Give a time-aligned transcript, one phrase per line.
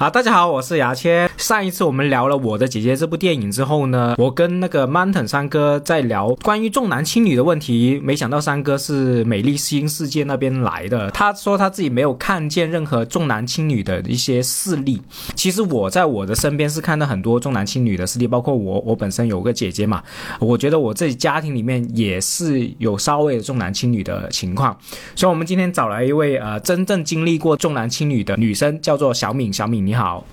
[0.00, 1.28] 啊，大家好，我是牙签。
[1.36, 8.00] 上一次我们聊了《我的姐姐》这部电影之后呢，我跟那个 Mountain 三哥在聊关于重男轻女的问题。
[8.02, 15.02] 没想到三哥是美丽新世界那边来的，他说他自己没有看见任何重男轻女的一些事例。
[15.34, 20.02] 其实我在我的身边是看到很多重男轻女的事例，包括我，我本身有个姐姐嘛，
[20.38, 24.74] 我觉得我自己家庭里面也是有稍微重男轻女的情况。
[25.14, 29.52] 所以，我们今天找来一位呃真正经历过重男轻女的女生，叫做小敏。
[29.52, 29.89] 小敏。
[29.90, 30.24] 你好，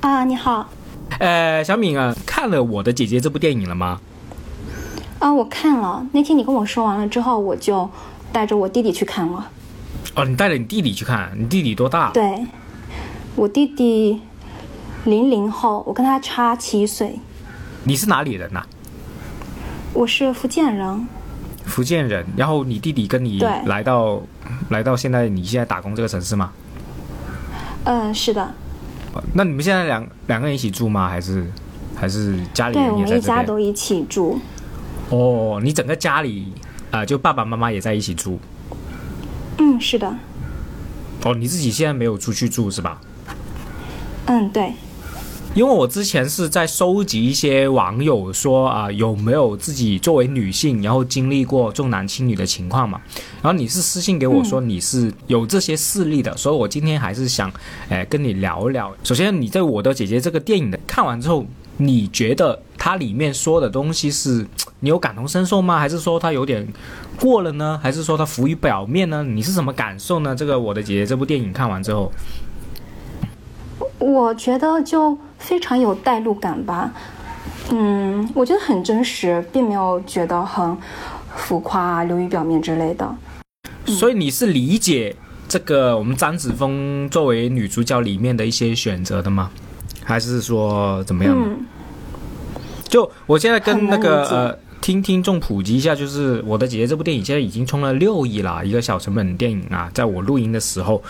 [0.00, 0.64] 啊，你好，
[1.18, 4.00] 呃，小敏啊，看了《我的姐姐》这部电影了吗？
[5.18, 6.06] 啊，我看了。
[6.12, 7.90] 那天你跟我说完了之后，我就
[8.30, 9.50] 带着我弟弟去看了。
[10.14, 11.32] 哦，你带着你弟弟去看？
[11.36, 12.12] 你弟弟多大？
[12.12, 12.46] 对，
[13.34, 14.20] 我弟弟
[15.04, 17.18] 零零后，我跟他差七岁。
[17.82, 18.62] 你是哪里人呐？
[19.92, 21.08] 我是福建人。
[21.64, 24.22] 福建人，然后你弟弟跟你来到
[24.68, 26.52] 来到现在你现在打工这个城市吗？
[27.82, 28.54] 嗯，是的。
[29.34, 31.08] 那你们现在两两个人一起住吗？
[31.08, 31.46] 还是
[31.94, 34.40] 还是家里对，我们一家都一起住。
[35.10, 36.52] 哦，你整个家里
[36.90, 38.38] 啊，就爸爸妈妈也在一起住。
[39.58, 40.14] 嗯，是的。
[41.24, 43.00] 哦，你自己现在没有出去住是吧？
[44.26, 44.72] 嗯，对。
[45.54, 52.98] 因为我之前是在收集一些网友说啊，有没有自己作为女性，然后经历过重男轻女的情况嘛？
[53.42, 57.52] 然后你是私信给我说你是有这些事例的，所以我今天还是想，
[57.90, 58.90] 哎，跟你聊聊。
[59.04, 61.44] 首先，你在我的姐姐这个电影的看完之后，
[61.76, 64.46] 你觉得它里面说的东西是
[64.80, 65.78] 你有感同身受吗？
[65.78, 66.66] 还是说它有点
[67.20, 67.78] 过了呢？
[67.82, 69.22] 还是说它浮于表面呢？
[69.22, 70.34] 你是什么感受呢？
[70.34, 72.10] 这个我的姐姐这部电影看完之后。
[74.02, 76.92] 我觉得就非常有代入感吧，
[77.70, 80.76] 嗯，我觉得很真实，并没有觉得很
[81.36, 83.14] 浮夸、流于表面之类的。
[83.86, 85.14] 所以你是理解
[85.46, 89.50] 这个我们张子枫作为女主角里面的一些选择的吗？
[90.02, 91.36] 还是说怎么样？
[92.88, 94.58] 就我现在跟那个呃。
[94.82, 101.00] 听听众普及一下，就是我的姐姐这部电影现在已经冲了六亿了，一个小成本电影啊，在我录音的时候，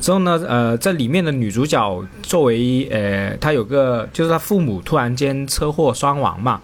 [0.00, 6.60] 之后呢，呃，在里面的女主角作为呃，她有个就是她父母突然间车祸双亡嘛，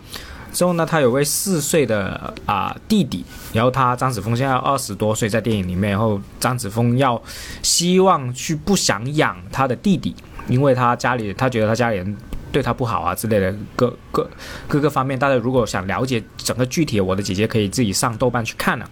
[0.53, 7.21] 之后呢，她有位四岁的啊弟弟，然后她张子枫现在二十多岁，在电影里面，然后张子枫要
[7.63, 10.15] 希望去不想养他的弟弟，
[10.47, 12.17] 因为他家里他觉得他家里人。
[12.53, 14.31] 对他不好啊之类的各各
[14.69, 18.89] 各个方面，大家如果想了解整个具体，我的姐姐可以自己上豆瓣去看了。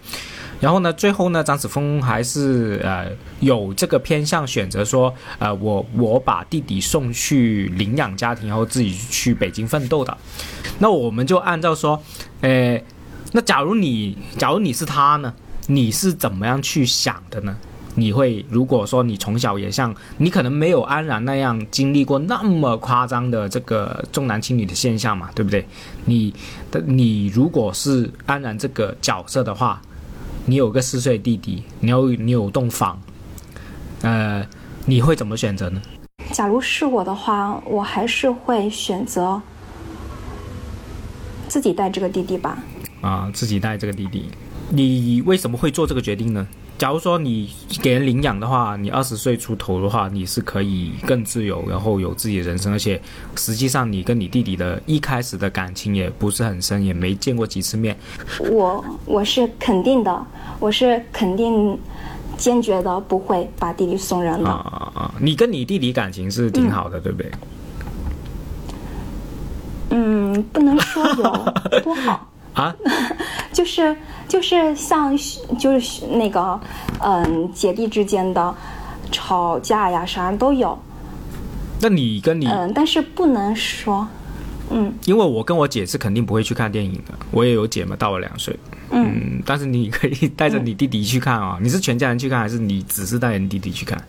[0.59, 3.07] 然后呢，最后呢，张子枫还是呃
[3.39, 10.15] 有这个偏向，选择说呃我我把弟弟送去领养家庭，然后自己去北京奋斗的。
[10.79, 12.01] 那我们就按照说，
[12.41, 12.79] 呃，
[13.31, 15.33] 那假如你假如你是他呢，
[15.67, 17.55] 你是怎么样去想的呢？
[17.95, 25.65] 你会如果说你从小也像你可能没有安然那样经历过那么夸张的这个重男轻女的现象嘛，对不对？
[26.05, 26.33] 你
[26.71, 29.81] 的你如果是安然这个角色的话，
[30.45, 32.99] 你有个四岁弟弟，你有你有栋房，
[34.01, 34.45] 呃，
[34.85, 35.81] 你会怎么选择呢？
[36.31, 39.41] 假如是我的话，我还是会选择
[41.49, 42.57] 自己带这个弟弟吧。
[43.01, 44.29] 啊，自己带这个弟弟，
[44.69, 46.47] 你为什么会做这个决定呢？
[46.81, 47.47] 假如说你
[47.79, 52.99] 给人领养的话，你二十岁出头的话，你是可以更自由，然后有自己的人生，而且
[53.35, 57.95] 实际上你跟你弟弟的一开始的感情也不是很深，也没见过几次面。
[58.49, 60.25] 我我是肯定的，
[60.59, 61.77] 我是肯定
[62.35, 64.49] 坚决的不会把弟弟送人的。
[64.49, 65.13] 啊啊！
[65.19, 67.31] 你跟你弟弟感情是挺好的，对不对？
[69.91, 72.27] 嗯，不能说有多好。
[72.53, 72.75] 啊，
[73.53, 73.95] 就是
[74.31, 75.13] 就是像
[75.59, 76.57] 就是那个
[77.03, 78.55] 嗯姐弟之间的
[79.11, 80.79] 吵架呀啥都有。
[81.81, 84.07] 那你跟你嗯，但是不能说
[84.69, 87.13] 嗯，因为我跟我姐是肯定不会去看电影的。
[87.31, 88.57] 我也有姐嘛，大我两岁。
[88.91, 91.59] 嗯，但是你可以带着你弟弟去看啊。
[91.61, 94.01] 你是全家人去看，还是你只是带着你弟弟去看？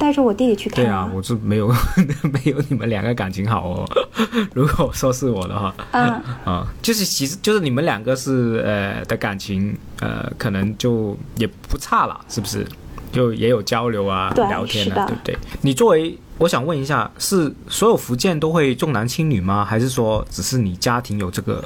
[0.00, 0.82] 带着我弟弟去看。
[0.82, 1.68] 对啊，我是没有
[2.32, 3.88] 没有你们两个感情好哦。
[4.54, 6.10] 如果说是我的话，嗯
[6.44, 12.66] 啊，就是其实就是你们两个是呃的感情呃，可能就也不差了，是不是？
[13.12, 15.36] 就也有交流啊，聊天啊，对不对？
[15.60, 19.64] 你作为我想问一下，是所有福建都会重男轻女吗？
[19.64, 21.62] 还是说只是你家庭有这个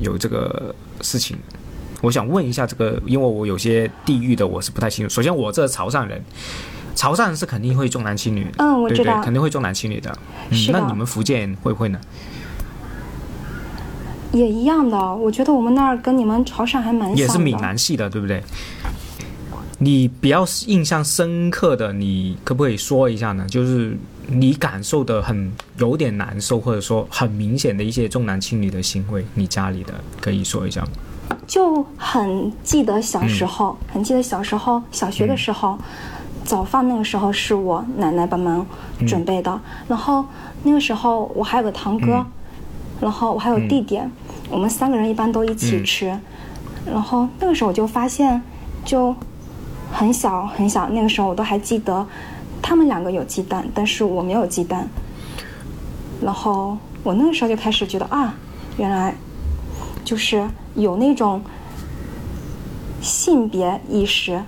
[0.00, 1.36] 有这个事情？
[2.00, 5.14] 我想问一下这个，因为我有些地域的我是不太清楚。
[5.14, 6.22] 首先，我这潮汕人。
[6.94, 10.16] 潮汕是肯定会重男轻女，嗯，我知道，肯定会重男轻女的。
[10.50, 11.98] 嗯，那你们福建会不会呢？
[14.32, 17.16] 也一样的，我觉得我们那儿跟你们潮汕还蛮像的。
[17.16, 18.42] 也是闽南系的，对不对？
[19.78, 23.44] 你比较印象深刻的，你可不可以说一下呢？
[23.48, 30.88] 就是你感受的很有点难受，或者说很明显的一些重男轻女的行为，你家里的可以说一下吗？
[31.46, 35.78] 就很记得小时候，很记得小时候小学的时候，
[36.44, 38.64] 早饭那个时候是我奶奶帮忙
[39.06, 40.24] 准备的，然后
[40.62, 42.24] 那个时候我还有个堂哥，
[43.00, 44.00] 然后我还有弟弟，
[44.50, 46.18] 我们三个人一般都一起吃，
[46.86, 48.40] 然后那个时候我就发现，
[48.84, 49.14] 就
[49.90, 52.06] 很小很小，那个时候我都还记得，
[52.62, 54.86] 他们两个有鸡蛋，但是我没有鸡蛋，
[56.22, 58.34] 然后我那个时候就开始觉得啊，
[58.76, 59.14] 原来
[60.04, 60.48] 就是。
[60.76, 61.40] 有那种
[63.00, 64.42] 性别意识，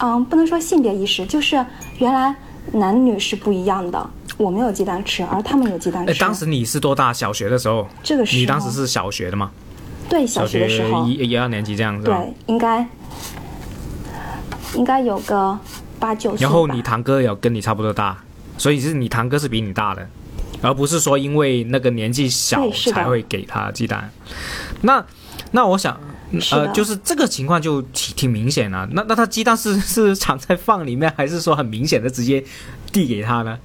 [0.00, 1.64] 嗯，不能说性别意识，就是
[1.98, 2.34] 原来
[2.72, 4.10] 男女是不一样的。
[4.36, 6.14] 我没有鸡蛋吃，而他们有鸡蛋吃。
[6.20, 7.12] 当时你是多大？
[7.12, 7.86] 小学的时候？
[8.02, 9.50] 这个时候你当时是小学的吗？
[10.08, 12.04] 对，小学的时候，一一二年级这样子。
[12.04, 12.86] 对，应该
[14.74, 15.58] 应该有个
[15.98, 16.44] 八九岁。
[16.44, 18.16] 然后你堂哥有跟你差不多大，
[18.56, 20.08] 所以是你堂哥是比你大的，
[20.62, 24.10] 而不是说因为那个年纪小才会给他鸡蛋。
[24.82, 25.04] 那。
[25.50, 25.98] 那我想，
[26.52, 28.86] 呃，就是这个情况就挺挺明显了。
[28.92, 32.44] 那那他鸡蛋是是藏在饭里面，还是说很明显的直接
[32.92, 33.58] 递给他呢？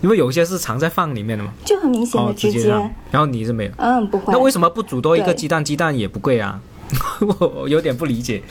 [0.00, 2.70] 因为有些是藏在饭里面的嘛，就很明显的直接。
[3.10, 4.32] 然后你是没有，嗯，不会。
[4.32, 5.62] 那为什么不煮多一个鸡蛋？
[5.62, 6.58] 鸡蛋也不贵啊，
[7.20, 8.42] 我有点不理解。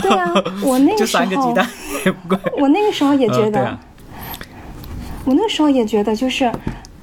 [0.00, 0.32] 对啊，
[0.62, 1.68] 我那个 就三个鸡蛋
[2.04, 2.38] 也不贵。
[2.62, 3.76] 我那个时候也觉得，
[5.24, 6.48] 我那个时候也觉得就是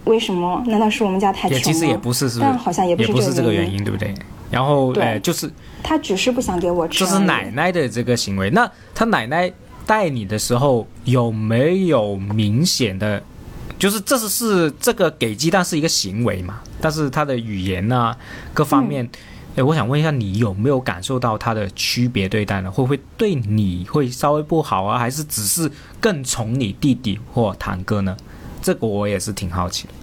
[0.05, 0.63] 为什么？
[0.67, 1.59] 难道是我们家太穷？
[1.59, 2.49] 其实也不是，是不是？
[2.49, 4.15] 但好像也不是这个原因，对不对？
[4.53, 5.51] 然后，哎，就是
[5.81, 6.99] 他只是不想给我吃。
[6.99, 8.51] 这是奶奶的这个行为。
[8.51, 9.51] 那他奶奶
[9.83, 13.21] 带你的时候有没有明显的，
[13.79, 16.61] 就是这是是这个给鸡蛋是一个行为嘛？
[16.79, 18.15] 但是他的语言啊，
[18.53, 19.09] 各方面，
[19.55, 22.69] 哎，我想问一下，你有没有感受到他的区别对待呢？
[22.69, 24.99] 会不会对你会稍微不好啊？
[24.99, 28.15] 还是只是更宠你弟弟或堂哥呢？
[28.61, 29.93] 这个我也是挺好奇的。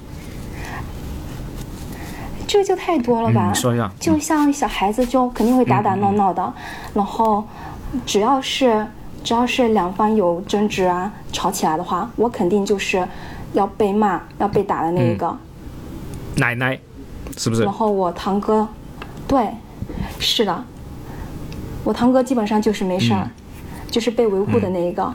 [2.50, 3.52] 这个就太多了吧？
[3.54, 6.52] 说一下，就像小孩子就肯定会打打闹闹的，
[6.92, 7.44] 然后
[8.04, 8.84] 只要是
[9.22, 13.06] 只要是两方有争执啊、吵起来的话，我肯定就是
[13.52, 15.38] 要被骂、要被打的那一个。
[16.38, 16.76] 奶奶，
[17.36, 17.62] 是不是？
[17.62, 18.66] 然后我堂哥，
[19.28, 19.48] 对，
[20.18, 20.64] 是的，
[21.84, 23.30] 我堂哥基本上就是没事儿，
[23.88, 25.14] 就是被维护的那一个。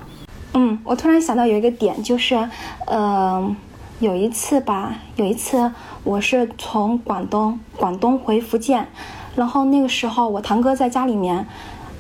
[0.54, 2.50] 嗯，我突然想到有一个点，就是，
[2.86, 3.54] 嗯。
[4.00, 5.72] 有一次吧，有一次
[6.06, 8.88] 我是从广东广东回福建，
[9.36, 11.44] 然后那个时候我堂哥在家里面，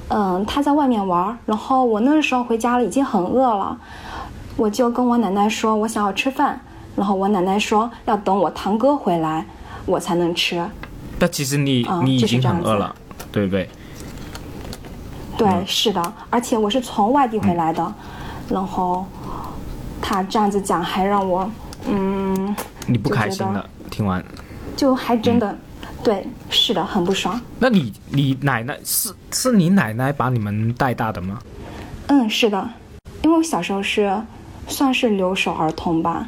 [0.09, 3.75] 嗯，他在外面玩，然后我那个时候回家了，已经很饿了，
[4.57, 6.61] 我就跟我奶奶说，我想要吃饭，
[6.95, 9.43] 然后我奶奶说要等我堂哥回来，
[9.87, 10.63] 我才能吃。
[11.17, 12.95] 但其实你你已经很饿了，
[13.31, 13.67] 对不对？
[15.35, 17.93] 对，是的，而且我是从外地回来的，
[18.49, 19.03] 然后
[19.99, 21.49] 他这样子讲还让我。
[21.87, 22.55] 嗯，
[22.85, 23.67] 你不开心了？
[23.95, 24.21] 听完，
[24.75, 25.57] 就还真的，
[26.03, 27.39] 对，是的，很不爽。
[27.59, 31.39] 那你你奶奶是是你奶奶把你们带大的吗？
[32.07, 32.69] 嗯，是的，
[33.23, 34.21] 因为我小时候是
[34.67, 36.27] 算是留守儿童吧。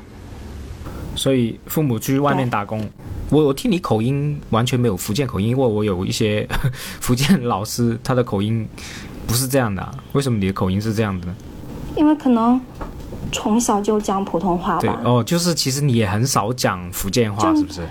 [1.14, 2.90] 所以父母去外面打工，
[3.30, 6.48] 我我听你口音完全没有福建口音，因为我有一些
[7.02, 8.66] 福建老师，他的口音
[9.28, 11.36] 不是这样的，为什么你的口音是这样的呢？
[11.98, 12.62] 因为可能。
[13.32, 14.82] 从小就讲普通话吧。
[14.82, 17.82] 对哦，就是其实你也很少讲福建话，是不是？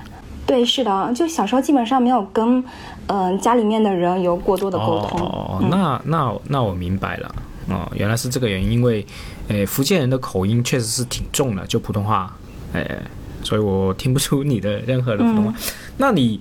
[0.46, 2.62] 对，是的，就小时候基本上没有跟
[3.08, 5.20] 嗯家里面的人有过多的沟通。
[5.20, 7.34] 哦，那那那我明白了，
[7.68, 9.04] 哦，原来是这个原因，因为
[9.48, 12.32] 诶福建人的口音确实是挺重的，就普通话，
[12.74, 13.02] 诶，
[13.42, 15.54] 所以我听不出你的任何的普通话。
[15.96, 16.40] 那你？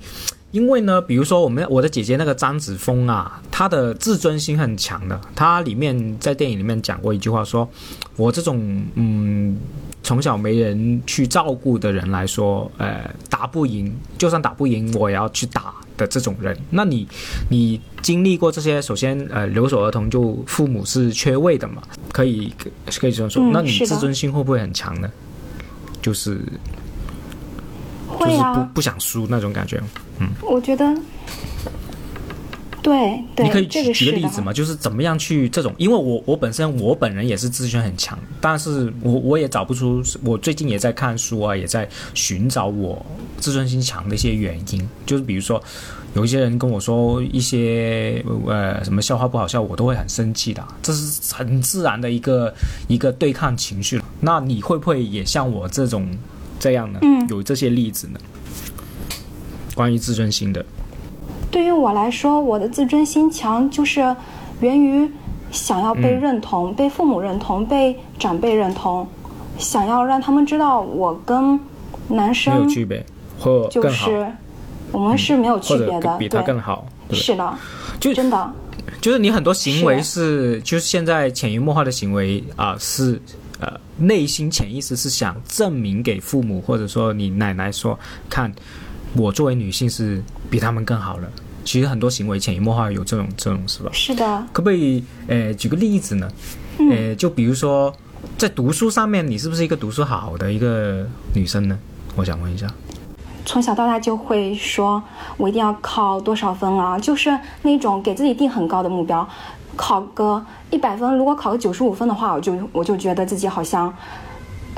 [0.56, 5.20] 因为呢，比如说我们我的姐姐那个张子枫啊，她的自尊心很强的。
[5.36, 7.70] 她里面在电影里面讲过一句话，说
[8.16, 9.58] 我这种嗯
[10.02, 16.58] 从小没人去照顾的人来说，呃打不赢，就算打不赢，我也要去打的这种人。
[16.70, 17.06] 那你
[17.50, 21.82] 你经历过这些，首先呃留守儿童就父母是缺位的嘛，
[22.14, 22.54] 可以
[22.98, 23.44] 可以这样说。
[23.52, 25.12] 那你自尊心会不会很强呢？
[26.02, 26.40] 就是
[28.22, 29.84] 就是不不想输那种感觉。
[30.20, 30.96] 嗯，我觉得，
[32.82, 43.04] 对对，你可以举举个例子嘛，就是怎么样去这种，因为我我本身我本人也是自尊很强，但是我我也找不出，我最近也在看书啊，也在寻找我
[43.38, 45.62] 自尊心强的一些原因，就是比如说，
[46.14, 52.54] 有一些人跟我说一些呃什么笑话不好笑，我都会很生气的，这是很自然的一个
[52.88, 54.02] 一个对抗情绪。
[54.22, 56.08] 那你会不会也像我这种
[56.60, 57.00] 这样呢？
[57.02, 58.20] 嗯，有这些例子呢？
[59.76, 60.66] 关于自尊心的，
[61.52, 64.16] 对于我来说，我的自尊心强就是
[64.62, 65.08] 源于
[65.52, 69.06] 想要被认同、被父母认同、被长辈认同，
[69.58, 71.60] 想要让他们知道我跟
[72.08, 73.06] 男没生有区别，
[73.38, 74.26] 或就，是
[74.92, 77.58] 我们是没有区别的，者比他，更好，是的，
[78.00, 78.54] 就真的，
[79.02, 80.56] 就是你很多行为是。
[80.56, 83.22] 是，就是现在潜移默化的行为啊、是
[83.60, 83.68] 呃
[83.98, 87.98] 内心潜意识是想证明给父母或者说你奶奶说，
[88.30, 88.52] 看
[89.16, 91.28] 我作为女性是比他们更好了。
[91.64, 93.90] 其实很多行为潜移默化有这种这种是吧？
[93.92, 96.30] 是的，可不可以呃举个例子呢？
[96.78, 97.92] 嗯呃，就比如说
[98.38, 101.80] 在读书上面，你是不是一个读书好的一个女生呢？
[102.16, 102.68] 我想问一下。
[103.46, 105.02] 从小到大就会说，
[105.38, 109.28] 我一定要考多少分啊，就是那种给自己定很高的目标，
[109.76, 113.92] 考个一百分，如果考个九十五分的话，我就我就觉得自己好像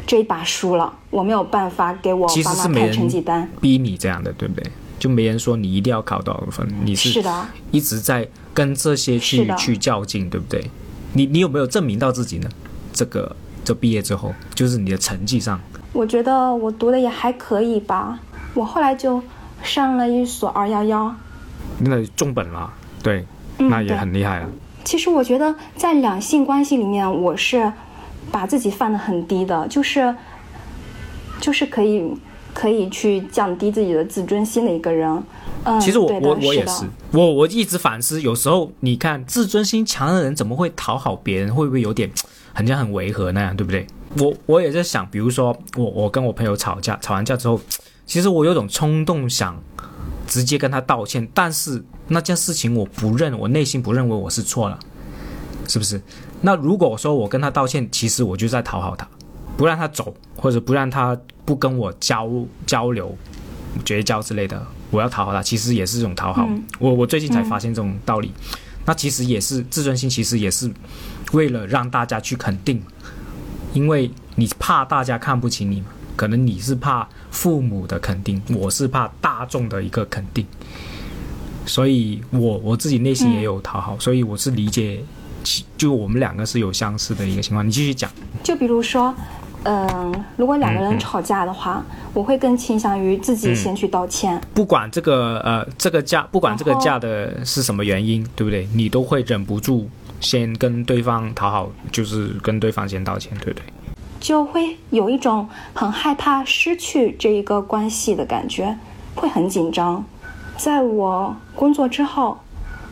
[0.06, 3.50] 这一把输了，我没有办法给我其爸妈开成绩单。
[3.60, 4.72] 逼你这样的，对不对？
[5.00, 10.70] 就没人说你一定要考多少分，你是的，一直在跟这些去去较劲，对不对？
[11.14, 12.50] 你你有没有证明到自己呢？
[12.94, 15.60] 这个这毕业之后，就是你的成绩上，
[15.94, 18.20] 我觉得我读的也还可以吧。
[18.56, 19.22] 我后来就
[19.62, 21.16] 上了一所二幺幺。
[21.80, 22.74] 那重本了，
[23.04, 23.24] 对，
[23.60, 24.50] 嗯那也很厉害了。
[24.84, 27.72] 其实我觉得在两性关系里面，我是
[28.32, 30.14] 把自己放得很低的，就是
[31.40, 32.12] 就是可以
[32.54, 35.24] 可以去降低自己的自尊心的一个人。
[35.64, 41.54] 嗯，其实我我我也是，我我一直反思，有时候你看自尊心强的人怎么会讨好别人？
[41.54, 42.10] 会不会有点
[42.54, 43.86] 很像很违和那样，对不对？
[44.20, 47.60] 我我也在想，比如说我我跟我朋友吵架，吵完架之后，
[48.06, 49.62] 其实我有种冲动想
[50.26, 54.80] 直接跟他道歉，但是那件事情我不认，我内心不认为我是错了，
[55.68, 56.02] 是不是？
[56.42, 59.08] 那如果说我跟他道歉，其实我就在讨好他，
[59.56, 62.30] 不让他走，或者不让他不跟我交
[62.66, 63.16] 交流、
[63.86, 66.46] 绝交之类的，我要讨好他，其实也是一种讨好。
[66.50, 68.32] 嗯我我最近才发现这种道理，
[68.86, 70.72] 那其实也是自尊心，其实也是
[71.34, 72.82] 为了让大家去肯定，
[73.74, 80.46] 因为你怕大家看不起你嘛，可能你是怕父母的肯定，我是怕大众的一个肯定，
[81.66, 85.06] 所以我我自己内心也有讨好，所以我是理解其，
[85.78, 87.66] 就我们两个是有相似的一个情况。
[87.66, 88.10] 你继续讲，
[88.44, 89.14] 就比如说，
[89.64, 94.40] 嗯，如果两个人吵架的话，我会更倾向于自己先去道歉。
[94.54, 98.68] 不管这个呃这个架，不管这个架的是什么原因，对不对？
[98.74, 99.90] 你都会忍不住
[100.20, 103.64] 先跟对方讨好，就是跟对方先道歉，对不对？
[104.20, 108.76] 就会有一种很害怕失去这一个关系的感觉，
[109.14, 110.04] 会很紧张。
[110.58, 112.36] 在我工作之后，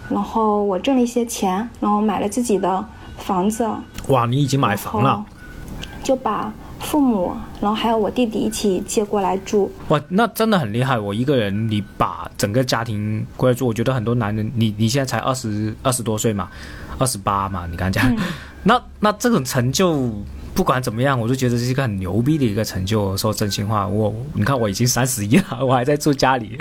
[0.09, 2.85] 然后我挣了一些钱，然后买了自己的
[3.17, 3.67] 房子，
[4.07, 5.25] 哇，你已经买房了，
[6.03, 9.71] 就把父母，然后还有我弟弟一起接过来住。
[9.87, 10.99] 哇，那真的很厉害。
[10.99, 16.49] 我一个人，你把整个家庭过来住，我觉得很多男人，你你现在才二十二十多岁嘛，
[16.99, 18.17] 二十八嘛，你刚讲，嗯
[18.63, 20.11] 那那这种成就。
[20.55, 23.15] 不管怎么样，我就觉得这是一个很牛逼的一个成就。
[23.17, 26.57] 说真心话，我你看我已经三十一了，我还在住家里，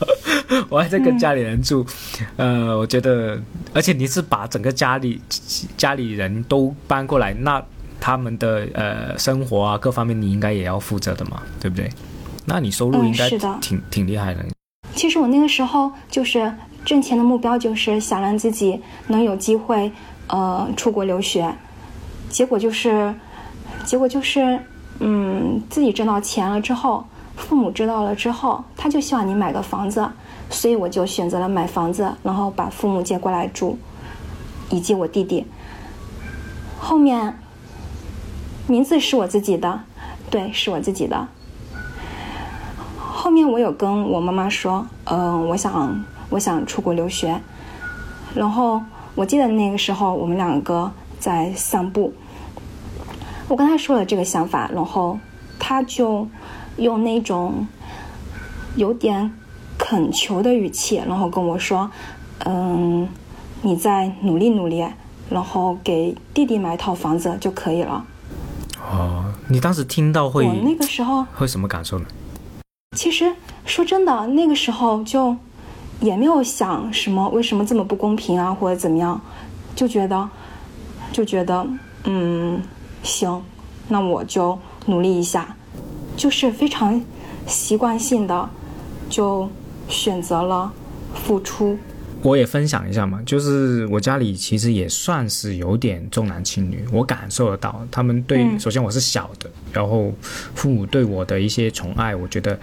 [0.70, 1.84] 我还在跟家里人住。
[2.36, 3.38] 呃，我觉得，
[3.74, 5.20] 而且你是把整个家里
[5.76, 7.62] 家里人都搬过来，那
[8.00, 11.90] 他们的呃生活啊各方面，你应该也要负责的嘛，对不对？
[12.46, 14.42] 那你收入嗯应该是的挺、挺厉害的。
[14.94, 16.50] 其实我那个时候就是
[16.86, 19.92] 挣钱的目标，就是想让自己能有机会，
[20.28, 21.54] 呃，出国留学。
[22.28, 23.14] 结果就是，
[23.86, 24.58] 结果就是，
[24.98, 30.10] 嗯，自己挣到钱了之后，父母知道了之后，他就希望你买个房子，
[30.50, 33.78] 所以我就选择了买房子，然后把父母接过来住，
[34.70, 35.46] 以及我弟弟。
[36.80, 37.38] 后面，
[38.66, 39.80] 名字是我自己的，
[40.28, 41.28] 对，是我自己的。
[42.98, 47.40] 后面我有跟我妈妈说，嗯、我想我想出国留学，
[48.34, 48.82] 然后
[49.14, 50.90] 我记得那个时候我们两个
[51.20, 52.12] 在散步，
[53.48, 55.18] 我跟他说了这个想法，然后
[55.58, 56.26] 他就
[56.76, 57.66] 用那种
[58.74, 59.30] 有点
[59.78, 61.90] 恳求的语气，然后跟我说，
[62.44, 63.08] 嗯，
[63.62, 64.84] 你再努力努力，
[65.30, 68.04] 然后给弟弟买一套房子就可以了。
[68.80, 72.06] 哦，你当时听到会我那个时候会什么感受呢？
[72.96, 73.32] 其实
[73.64, 75.36] 说真的，那个时候就
[76.00, 79.20] 也没有想什么为什么这么不公平啊，或者怎么样，
[79.74, 80.28] 就觉得
[81.12, 81.66] 就觉得
[82.04, 82.62] 嗯
[83.06, 83.40] 行，
[83.88, 85.56] 那我就努力一下，
[86.16, 87.00] 就是非常
[87.46, 88.50] 习惯性的
[89.08, 89.48] 就
[89.88, 90.70] 选择了
[91.14, 91.78] 付出。
[92.22, 100.12] 我也分享一下嘛，就是我家里其实也算是有点重男轻女，我感受得到他们对，嗯首先我是小的，然后
[100.54, 102.58] 父母对我的一些宠爱，我觉得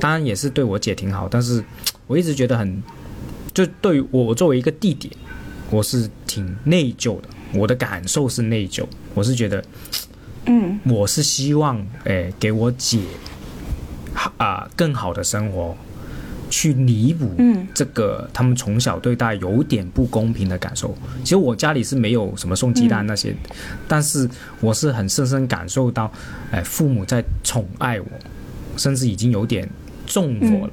[0.00, 1.62] 当然也是对我姐挺好，但是
[2.08, 2.82] 我一直觉得很，
[3.52, 5.12] 就对于我作为一个弟弟，
[5.70, 8.84] 我是挺内疚的，我的感受是内疚，
[9.14, 9.64] 我是觉得，
[10.46, 13.00] 嗯我是希望，诶，给我姐，
[14.36, 15.76] 啊、更好的生活，
[16.50, 20.94] 去弥补嗯这个他们从小对待有点不公平的感受。
[21.22, 23.34] 其实我家里是没有什么送鸡蛋那些，
[23.88, 24.28] 但是
[24.60, 26.10] 我是很深深感受到，
[26.50, 28.06] 哎、父母在宠爱我，
[28.76, 29.68] 甚至已经有点
[30.06, 30.72] 纵我了。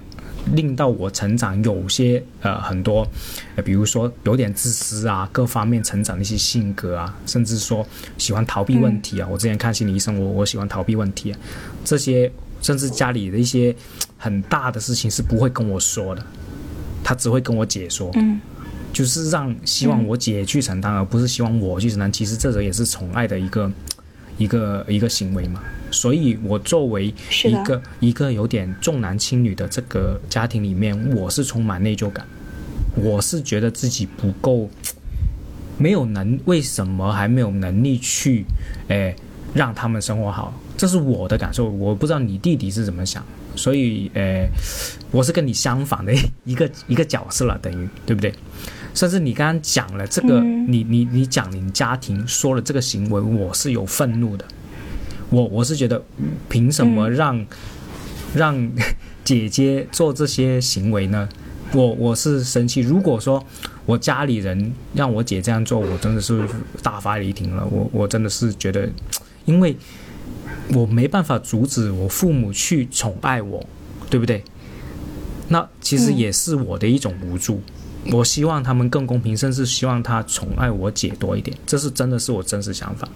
[0.54, 3.08] 令到我成长有些呃很多，
[3.56, 7.86] 呃比如说有点自私啊，各方面成长的一些性格啊，甚至说
[8.18, 9.28] 喜欢逃避问题啊。
[9.32, 11.40] 我之前看心理医生，我我喜欢逃避问题啊，
[11.86, 12.32] 这些
[12.62, 13.76] 甚至家里的一些
[14.18, 16.26] 很大的事情是不会跟我说的，
[17.04, 18.10] 他只会跟我姐说。
[18.16, 18.40] 嗯
[18.94, 22.12] 就是让希望我姐去承担，而不是希望我去承担。
[22.12, 23.72] 其实这个也是宠爱的一个
[24.38, 25.62] 一个一个行为嘛。
[25.92, 32.26] 所以，我作为一个一个有点重男轻女的这个家庭里面，我是充满内疚感。
[32.96, 34.70] 我是觉得自己不够，
[35.78, 38.46] 没有能，为什么还没有能力去，
[38.88, 39.16] 诶，
[39.54, 40.54] 让他们生活好？
[40.78, 43.24] 这是我的感受，我不知道你弟弟是怎么想。
[43.56, 44.50] 所以，诶，
[45.12, 46.14] 我是跟你相反的
[46.46, 48.34] 一个一个角色了，等于对不对？
[48.94, 54.46] 甚至你刚刚讲了这个，嗯你你你讲你家庭说了这个行为，我是有愤怒的。
[55.30, 56.04] 我我是觉得，
[56.50, 57.46] 凭什么让、
[58.36, 58.72] 让
[59.24, 61.30] 姐姐做这些行为呢？
[61.74, 62.82] 我我是生气。
[62.82, 63.42] 如果说
[63.86, 66.46] 我家里人让我姐这样做，我真的是
[66.84, 67.66] 大发雷霆了。
[67.66, 68.90] 我我真的是觉得，
[69.46, 69.78] 因为
[70.74, 73.66] 我没办法阻止我父母去宠爱我，
[74.10, 74.44] 对不对？
[75.48, 77.62] 那其实嗯也是我的一种无助。
[78.12, 83.08] 我希望他们更公平，甚至希望他宠爱我姐多一点，这是真的是我真实想法。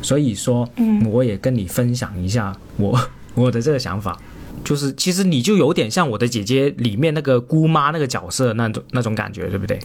[0.00, 2.98] 所以说，嗯我也跟你分享一下我
[3.34, 4.18] 我的这个想法，
[4.64, 9.78] 就是其实你就有点像我的姐姐里面那个姑妈那个角色那种那种感觉，对不对？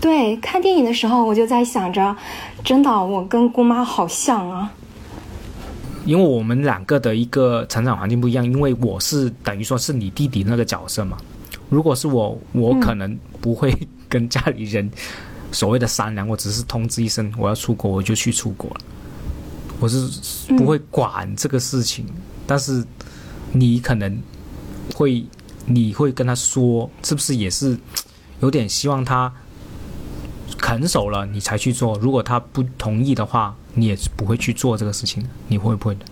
[0.00, 2.16] 对，看电影的时候我就在想着，
[2.62, 4.72] 真的我跟姑妈好像啊。
[6.04, 11.16] 因为我们两个的一个成长环境不一样，因为我是等于说是你弟弟那个角色嘛。
[11.74, 13.76] 如果是我，我可能不会
[14.08, 14.88] 跟家里人
[15.50, 18.76] 所谓的商量，我只是通知一声我要出国，我就去出国了。
[19.80, 20.08] 我是
[20.56, 22.06] 不会管这个事情，
[22.46, 22.84] 但是
[23.50, 24.22] 你可能
[24.94, 25.26] 会，
[25.66, 27.76] 你会跟他说，是不是也是
[28.40, 29.32] 有点希望他
[30.58, 31.98] 肯手了，你才去做？
[31.98, 36.06] 如果他不同意的话，你也不会去做这个事情，你会不会的？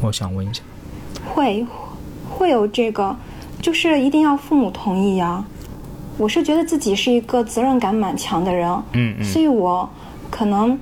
[0.00, 0.60] 我想问一下。
[1.24, 1.64] 会
[2.28, 3.16] 会有这个，
[3.60, 5.44] 就是一定要父母同意呀、
[6.16, 9.24] 我是觉得自己是一个责任感蛮强的人，嗯嗯。
[9.24, 9.88] 所以我
[10.30, 10.78] 可能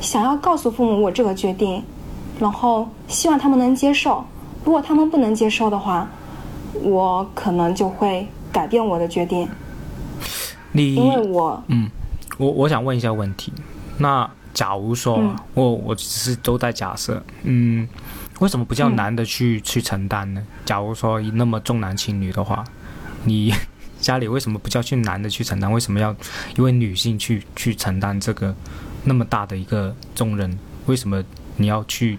[0.00, 1.82] 想要告诉父母我这个决定，
[2.38, 4.24] 然后希望他们能接受。
[4.64, 6.08] 如果他们不能接受的话，
[6.82, 9.48] 我可能就会改变我的决定，
[10.72, 11.90] 你因为我嗯，
[12.38, 13.52] 我我想问一下问题。
[13.98, 15.36] 那假如说、嗯。
[15.54, 17.88] 我我只是都在假设，嗯，
[18.40, 20.42] 为什么不叫嗯男的去、去承担呢？
[20.66, 22.64] 假如说那么重男轻女的话，
[23.24, 23.54] 你
[24.00, 25.70] 家里为什么不叫去男的去承担？
[25.70, 26.14] 为什么要
[26.56, 28.54] 一位女性去去承担这个
[29.04, 30.58] 那么大的一个重任？
[30.86, 31.22] 为什么
[31.56, 32.18] 你要去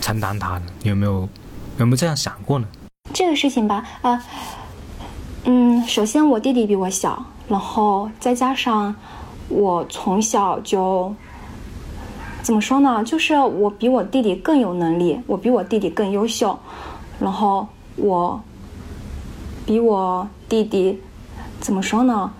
[0.00, 0.66] 承担它呢？
[0.82, 1.28] 有没有
[1.76, 2.66] 有没有这样想过呢？
[3.12, 4.20] 这个事情吧，呃，
[5.44, 8.94] 嗯，首先我弟弟比我小，然后再加上
[9.48, 11.14] 我从小就
[12.48, 13.04] 怎么说呢？
[13.04, 16.58] 就是我比我弟弟更有能力，我比我弟弟更优秀，
[17.20, 18.42] 然后我
[19.66, 20.98] 比我弟弟
[21.60, 22.32] 怎么说呢？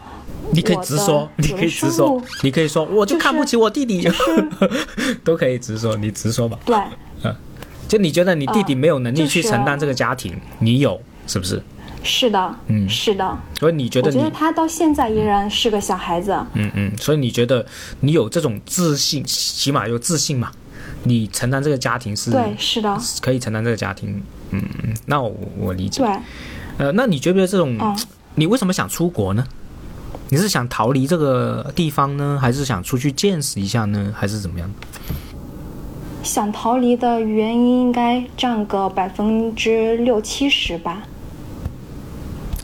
[0.50, 4.48] 你可以直说，你可以直说，你可以说，我就就是看不起我弟弟，就是
[5.22, 6.58] 都可以直说，你直说吧。
[6.64, 6.74] 对，
[7.24, 7.36] 嗯
[7.86, 11.62] 就你觉得你弟弟没有能力去承担这个家庭，你有是不是？
[12.08, 16.32] 是的，嗯是的，所以你觉得你我觉得他到现在依然是个小孩子。
[16.54, 17.64] 嗯嗯，所以你觉得
[18.00, 20.50] 你有这种自信，起码有自信嘛？
[21.04, 26.02] 你承担这个家庭是对，是的，可以承担这个家庭，嗯嗯，那我我理解。
[26.02, 26.08] 对，
[26.78, 27.94] 呃，那你觉不觉得这种，嗯
[28.34, 29.44] 你为什么想出国呢？
[30.30, 34.70] 你是想逃离这个地方呢，还是想出去见识一下呢，还是怎么样？
[36.22, 41.02] 想逃离的原因应该占个百分之六七十吧，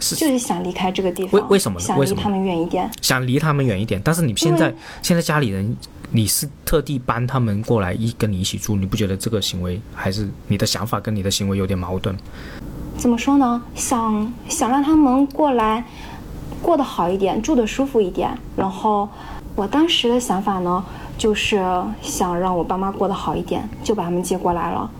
[0.04, 1.40] 是就是想离开这个地方。
[1.40, 2.90] 为为什么呢为什么想离他们远一点。
[3.00, 5.76] 想离他们远一点，但是你现在现在家里人，
[6.10, 12.14] 你是特地搬他们过来一跟你一起住，你不觉得这个行为还是你的想法跟你的行为有点矛盾？
[12.96, 13.62] 怎么说呢？
[13.74, 15.84] 想想让他们过来，
[16.62, 18.30] 过得好一点，住得舒服一点。
[18.56, 19.08] 然后
[19.56, 20.84] 我当时的想法呢，
[21.16, 21.56] 就是
[22.02, 24.90] 想让我爸妈过得好一点，就把他们接过来了。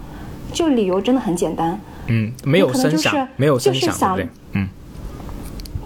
[0.53, 4.35] 就理由真的很简单，嗯，没有声响，就是没有声响，就是想对不对？
[4.53, 4.69] 嗯，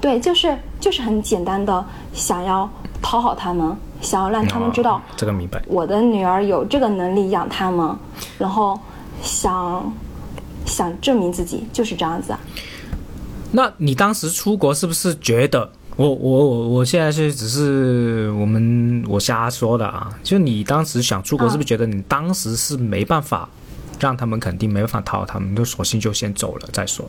[0.00, 2.68] 对，就是就是很简单的想要
[3.02, 5.62] 讨好他们，想要让他们知道哦这个明白。
[5.66, 7.96] 我的女儿有这个能力养他们，
[8.38, 8.78] 然后
[9.22, 9.92] 想
[10.64, 12.38] 想证明自己，就是这样子啊。
[13.50, 15.70] 那你当时出国是不是觉得？
[15.96, 23.48] 我我我我现在是只是我们我瞎说的啊，就你当时想出国，嗯是不是觉得你当时是没办法
[23.98, 27.04] 让他们肯定，没办法讨好他们，就索性就先走了再说？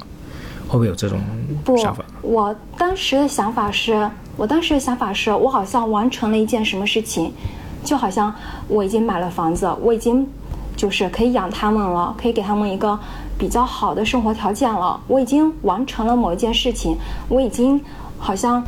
[0.69, 1.19] 会不会有这种
[1.65, 7.33] 不想法？，我当时的想法是，我当时的想法是我好像完成了一件什么事情，
[7.83, 8.33] 就好像
[8.67, 10.27] 我已经买了房子，我已经
[10.75, 12.97] 就是可以养他们了，可以给他们一个
[13.35, 16.95] 比较好的生活条件了，我已经完成了某一件事情，
[17.27, 17.81] 我已经
[18.19, 18.63] 好像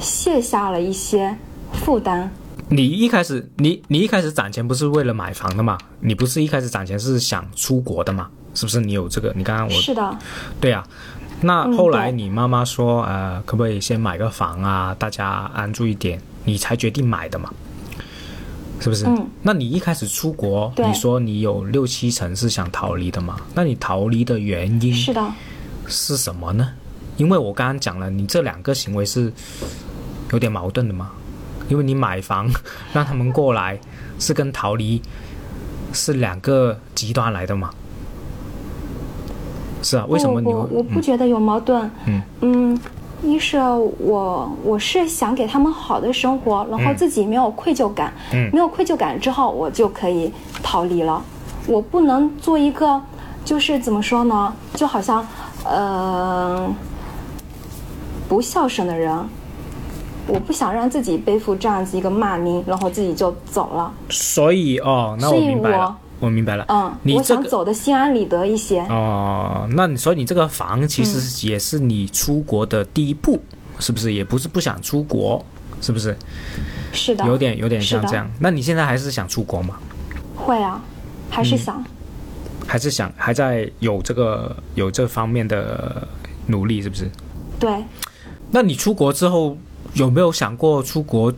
[0.00, 1.36] 卸下了一些
[1.74, 2.30] 负担。
[2.70, 5.76] 你一开始，你你一开始攒钱不是为了买房的嘛？
[6.00, 8.28] 你不是一开始攒钱是想出国的嘛？
[8.54, 8.80] 是不是？
[8.80, 9.32] 你有这个？
[9.36, 10.18] 你刚刚我是的，
[10.60, 10.84] 对啊，
[11.40, 17.52] 那嗯后来你妈妈说，呃，可不可以先买个房啊，大家安住一点，你才决定买的嘛？
[18.80, 19.06] 是不是？
[19.06, 19.26] 嗯。
[19.42, 23.40] 那你一开始出国，你说你有六七成是想逃离的嘛？
[23.54, 25.32] 那你逃离的原因是的，
[25.86, 26.70] 是什么呢？
[27.16, 29.32] 因为我刚刚讲了，你这两个行为是
[30.32, 31.10] 有点矛盾的嘛。
[31.68, 32.50] 因为你买房
[32.94, 33.78] 让他们过来，
[34.18, 35.02] 是跟逃离
[35.92, 37.70] 是两个极端来的嘛。
[39.88, 40.46] 是啊，为什么你？
[40.46, 41.90] 我我我不觉得有矛盾。
[42.06, 42.80] 嗯嗯
[43.22, 50.30] 一是我我是想给他们好的生活，然后自己没有愧疚感，嗯没有愧疚感之后，我就可以
[50.62, 51.22] 逃离了。
[51.66, 53.00] 我不能做一个，
[53.44, 55.26] 就是怎么说呢，就好像
[55.64, 56.68] 呃
[58.28, 59.18] 不孝顺的人。
[60.28, 63.90] 我不想让自己背负这样子一个骂名，然后自己就走了。
[64.10, 66.64] 所以哦，那我明白了我，明白了。
[66.68, 68.80] 嗯，我想你这个走的心安理得一些。
[68.82, 73.40] 哦，那你所以你这个房其嗯实也是你出国的第一步，
[73.78, 74.12] 是不是？
[74.12, 75.44] 也不是不想出国，
[75.80, 76.16] 是不是？
[76.92, 78.28] 是的，有点有点像这样。
[78.40, 79.76] 那你现在还是想出国吗？
[80.34, 80.82] 会啊，
[81.30, 81.84] 还是嗯想。
[82.66, 86.06] 还是想还在有这个有这方面的
[86.48, 87.10] 努力，是不是？
[87.58, 87.82] 对，
[88.50, 89.56] 那你出国之后
[89.94, 91.32] 有没有想过出国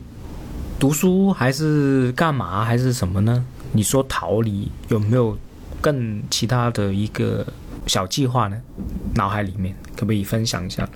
[0.76, 3.44] 读书，还是干嘛，还是什么呢？
[3.72, 5.37] 你说逃离有没有
[5.80, 7.46] 更其他的一个
[7.87, 8.56] 小计划呢？
[9.14, 10.88] 脑海里面可不可以分享一下？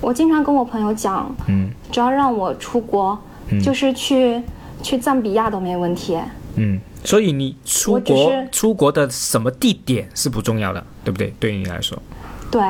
[0.00, 4.40] 我经常跟我朋友讲，嗯只要让我出国，嗯就是去
[4.82, 6.18] 去赞比亚都没问题。
[6.54, 11.32] 嗯，所以你出国出国的什么地点是不重要的，对不对？
[11.40, 12.00] 对于你来说，
[12.50, 12.60] 对，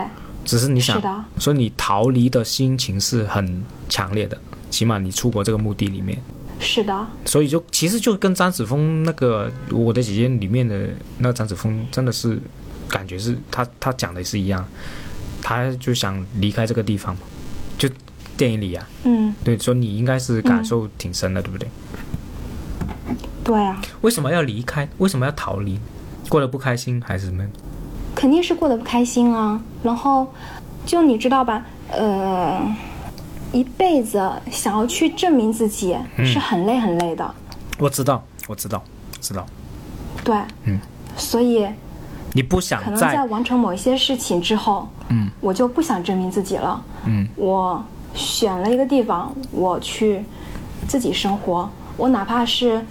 [0.44, 4.38] 只是你想是的，所以你逃离的心情是很强烈的，
[4.70, 6.18] 起码你出国这个目的里面。
[6.60, 12.38] 是的，所以就其实就跟张子枫那个《我的姐姐》里面的那个张子枫真的是
[12.88, 14.66] 感觉是他他讲的是一样，
[15.42, 17.20] 他就想离开这个地方嘛，
[17.78, 17.88] 就
[18.36, 21.68] 电影里啊，嗯，对，所以你应该是感受挺深的，对不对？
[23.44, 24.88] 对啊，为什么要离开？
[24.98, 25.78] 为什么要逃离？
[26.28, 27.44] 过得不开心还是什么？
[28.14, 29.62] 肯定是过得不开心啊。
[29.82, 30.32] 然后，
[30.84, 32.60] 就你知道吧，呃，
[33.52, 36.26] 一辈子想要去证明自己嗯。
[36.26, 37.34] 是很累很累的。
[37.78, 38.82] 我知道，我知道，
[39.20, 39.46] 知道，
[40.24, 40.78] 对，嗯，
[41.16, 41.66] 所以
[42.32, 45.30] 你不想可能在在完成某一些事情之后，嗯。
[45.40, 46.82] 我就不想证明自己了。
[47.06, 47.26] 嗯。
[47.36, 47.82] 我
[48.14, 50.24] 选了一个地方，我去
[50.86, 52.84] 自己生活，我哪怕是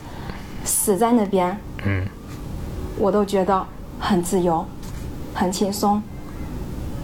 [0.64, 2.06] 死在那边，嗯。
[2.98, 3.66] 我都觉得
[4.00, 4.66] 很自由，
[5.34, 6.02] 很轻松。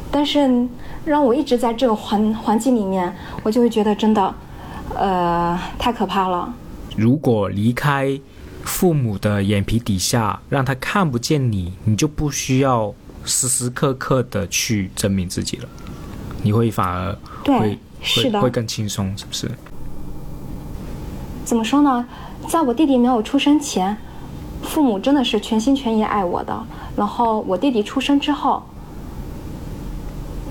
[0.10, 0.68] 但是
[1.06, 3.14] 让我一直在这个环环境里面，
[3.44, 4.36] 我就会觉得真的，
[4.96, 6.54] 呃，太可怕了。
[6.96, 8.20] 如果离开
[8.64, 12.94] 父母的眼皮底下，让他看不见你，你就不需要
[13.26, 15.68] 时时刻刻的去证明自己了，
[16.42, 19.50] 你会反而对会是的会会更轻松，是不是？
[21.44, 22.06] 怎么说呢？
[22.48, 23.98] 在我弟弟没有出生前，
[24.62, 26.64] 父母真的是全心全意爱我的。
[26.96, 28.64] 然后我弟弟出生之后，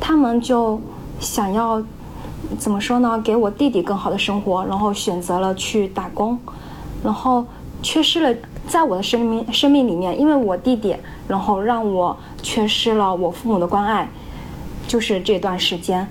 [0.04, 0.80] 他们就
[1.20, 1.80] 想要
[2.58, 3.22] 怎么说呢？
[3.24, 6.36] 给我弟弟更好的生活，然后选择了去打工，
[7.04, 7.46] 然后
[7.84, 8.36] 缺失了
[8.66, 10.96] 在我的生命生命里面，因为我弟弟，
[11.28, 14.08] 然后让我缺失了我父母的关爱，
[14.88, 16.04] 就是这段时间。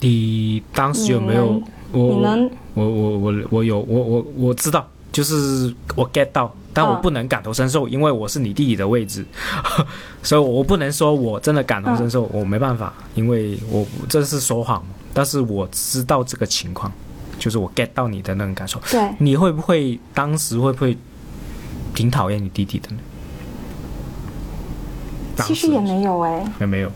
[0.00, 1.64] 你当时有没有你？
[1.92, 9.24] 我你能我我我我有我我我知道，就是我 get 到，但我嗯不能感同身受，因为我是你弟弟的位置，
[10.22, 14.82] 所以我不能说我真的感同身受，我没办法，因为我这是说谎，
[15.12, 16.90] 但是我知道这个情况，
[17.38, 18.80] 就是我 get 到你的那种感受。
[18.90, 20.96] 对，你会不会当时会不会
[21.94, 22.96] 挺讨厌你弟弟的呢？
[25.44, 26.44] 其实也没有哎。
[26.60, 26.92] 也没有。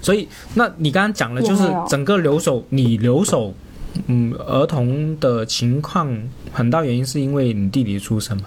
[0.00, 3.54] 所以，那你刚刚讲的，就是整个留守，你留守，
[4.06, 6.08] 嗯，儿童的情况，
[6.52, 8.44] 很大原因是因为你弟弟出生嘛，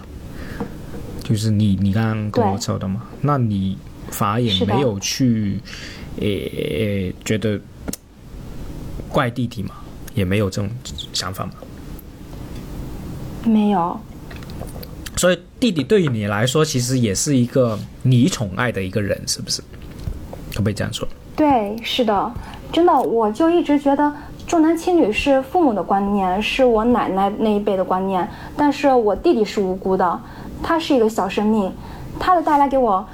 [1.22, 3.76] 就是你你刚刚跟我说的嘛，那你
[4.10, 5.60] 反而也没有去，
[6.20, 7.60] 诶，觉得
[9.08, 9.70] 怪弟弟嘛，
[10.14, 10.70] 也没有这种
[11.12, 11.52] 想法嘛，
[13.44, 13.98] 没有。
[15.16, 19.62] 所以弟弟对于你来说，其实也是一个你宠爱的一个人，是不是？
[20.52, 21.06] 可不可以这样说？
[21.34, 22.32] 对，是的，
[22.72, 24.12] 真的，我就一直觉得
[24.46, 28.28] 重男轻女是父母的观念，是我奶奶那一辈的观念。
[28.56, 30.20] 但是我弟弟是无辜的，
[30.62, 31.72] 他是一个小生命，
[32.18, 33.04] 他的带来给我，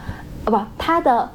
[0.45, 1.31] 呃，不，他的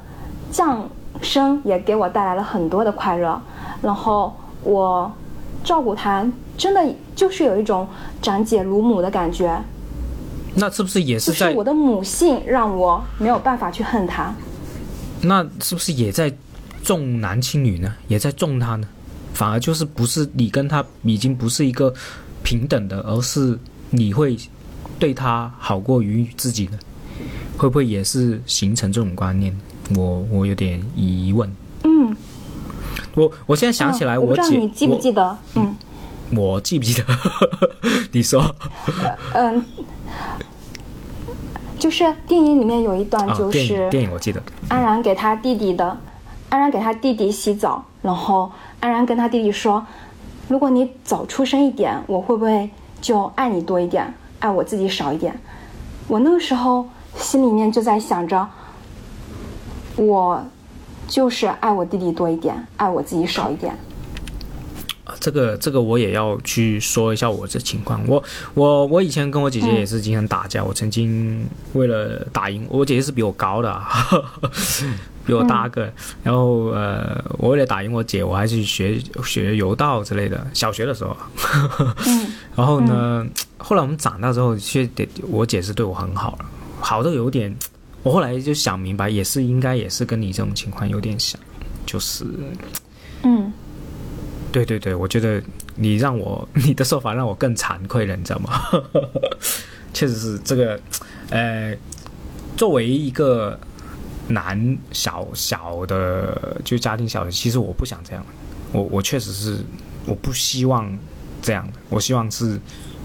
[0.52, 0.88] 降
[1.20, 3.40] 生也给我带来了很多的快乐。
[3.82, 4.32] 然后
[4.62, 5.10] 我
[5.64, 6.24] 照顾他，
[6.56, 7.86] 真的就是有一种
[8.22, 9.60] 长姐如母的感觉。
[10.54, 14.32] 那是不是也是在我的母性让我没有办法去恨他？
[15.22, 16.32] 那是不是也在？
[16.80, 18.88] 重男轻女呢，也在重他呢，
[19.38, 21.94] 反而就是不是你跟他已经不是一个
[22.42, 23.56] 平等的，而是
[23.90, 24.36] 你会
[24.98, 26.72] 对他好过于自己的，
[27.56, 29.56] 会不会也是形成这种观念？
[29.94, 31.48] 我我有点疑问。
[31.84, 32.16] 嗯，
[33.14, 35.38] 我我现在想起来，我姐，你记不记得？
[35.54, 35.72] 嗯，
[36.32, 37.04] 我记不记得？
[38.10, 38.52] 你说。
[39.34, 39.64] 嗯，
[41.78, 45.96] 就是电影里面有一段，就是电影我记得，安然给他弟弟的。
[46.48, 49.86] 安然给他弟弟洗澡，然后安然跟他弟弟说
[50.48, 55.38] ：“如果你早出生一点，我会不会就爱你多一点，爱我自己少一点？”
[56.08, 58.48] 我那个时候心里面就在想着，
[59.96, 60.42] 我
[61.06, 63.76] 就是爱我弟弟多一点，爱我自己少一点。
[65.20, 68.00] 这个这个我也要去说一下我这情况。
[68.06, 70.62] 我我我以前跟我姐姐也是经常打架。
[70.62, 73.82] 我曾经为了打赢我姐姐是比我高的。
[75.28, 80.44] 比我大个，然后呃，我为了打赢我姐，我还去学学柔道之类的。
[80.54, 81.14] 小学的时候，
[82.56, 83.26] 然后呢，
[83.58, 84.90] 后来我们长大之后，确实
[85.28, 86.46] 我姐是对我很好了，
[86.80, 87.54] 好的有点。
[88.02, 91.38] 我后来就想明白，也是应该也是跟你这种情况有点像，
[91.84, 92.24] 就是，
[93.22, 93.52] 嗯，
[94.50, 95.42] 对对对，我觉得
[95.74, 98.62] 你让我 你的说法让我更惭愧了，你知道吗？
[99.92, 100.80] 确实是这个，
[101.28, 101.76] 呃，
[102.56, 103.60] 作为一个。
[104.28, 108.24] 男小小的就家庭小的，其实我不想这样，
[108.72, 109.58] 我我确实是
[110.04, 110.86] 我不希望
[111.40, 112.60] 这样的，我希望是，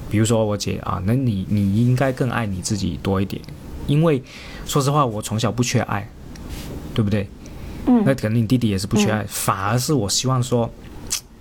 [0.10, 3.42] 比如说我姐啊，那你你应该更爱你自己多一点，
[3.88, 4.22] 因为
[4.66, 6.08] 说实话，我从小不缺爱，
[6.94, 7.28] 对不对？
[7.88, 8.04] 嗯。
[8.06, 10.70] 那肯定你弟弟也是不缺爱，反而是我希望说，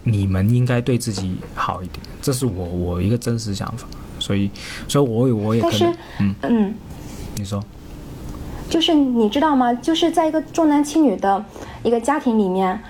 [0.05, 3.89] 你们应该对自己好一点，这是我我一个真实想法，
[4.21, 4.49] 所以
[4.87, 6.35] 所以我我也可能嗯。
[6.43, 6.75] 嗯，
[7.35, 7.61] 你说。
[8.73, 9.75] 就是你知道吗？
[9.75, 11.45] 就是在一个重男轻女的
[11.83, 12.81] 一个家庭里面，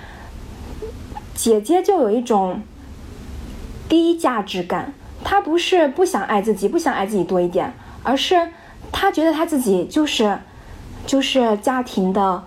[1.34, 2.62] 姐姐就有一种
[3.88, 4.94] 低价值感。
[5.24, 8.48] 她不是不想爱自己，不想爱自己多一点，而是
[8.92, 10.38] 她觉得她自己就是
[11.04, 12.44] 就是家庭的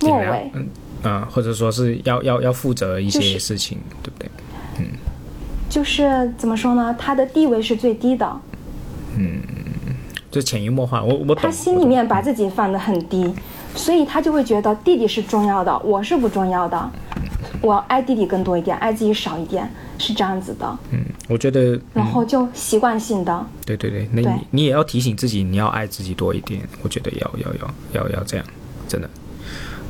[0.00, 0.52] 末尾。
[0.54, 0.68] 嗯
[1.02, 4.30] 啊，或者说是要要要负责一些事情，对不对？
[4.78, 4.86] 嗯，
[5.68, 6.94] 就是怎么说呢？
[6.96, 8.40] 她的地位是最低的。
[9.18, 9.40] 嗯。
[10.32, 13.30] 就潜移默化，我我他心里面把自己放得很低，
[13.76, 16.90] 所以他就会觉得弟弟是重要的，我是不重要的，
[17.60, 20.78] 我爱弟弟更多一点，爱自己少一点，是这样子的。
[20.90, 21.78] 嗯，我觉得。
[21.92, 23.46] 然后就习惯性的。
[23.66, 26.66] 对对对，那你你也要提醒自己，你要爱自己多一点。
[26.82, 28.46] 我觉得要要要要要这样，
[28.88, 29.10] 真的，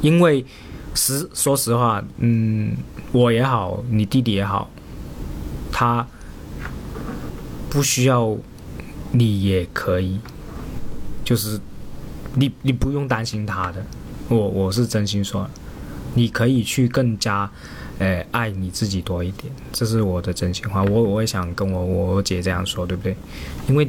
[0.01, 0.45] 因为
[0.93, 2.77] 实说实话，嗯，
[3.13, 4.69] 我也好，你弟弟也好，
[5.71, 6.05] 他
[7.71, 8.37] 不需要。
[9.15, 10.19] 你也可以，
[11.25, 11.61] 就是
[12.35, 13.85] 你你不用担心他的，
[14.29, 15.49] 我我是真心说，
[16.15, 17.51] 你可以去更加，
[17.99, 20.83] 呃，爱你自己多一点，这是我的真心话。
[20.85, 23.17] 我我也想跟我我姐这样说，对不对？
[23.69, 23.89] 因为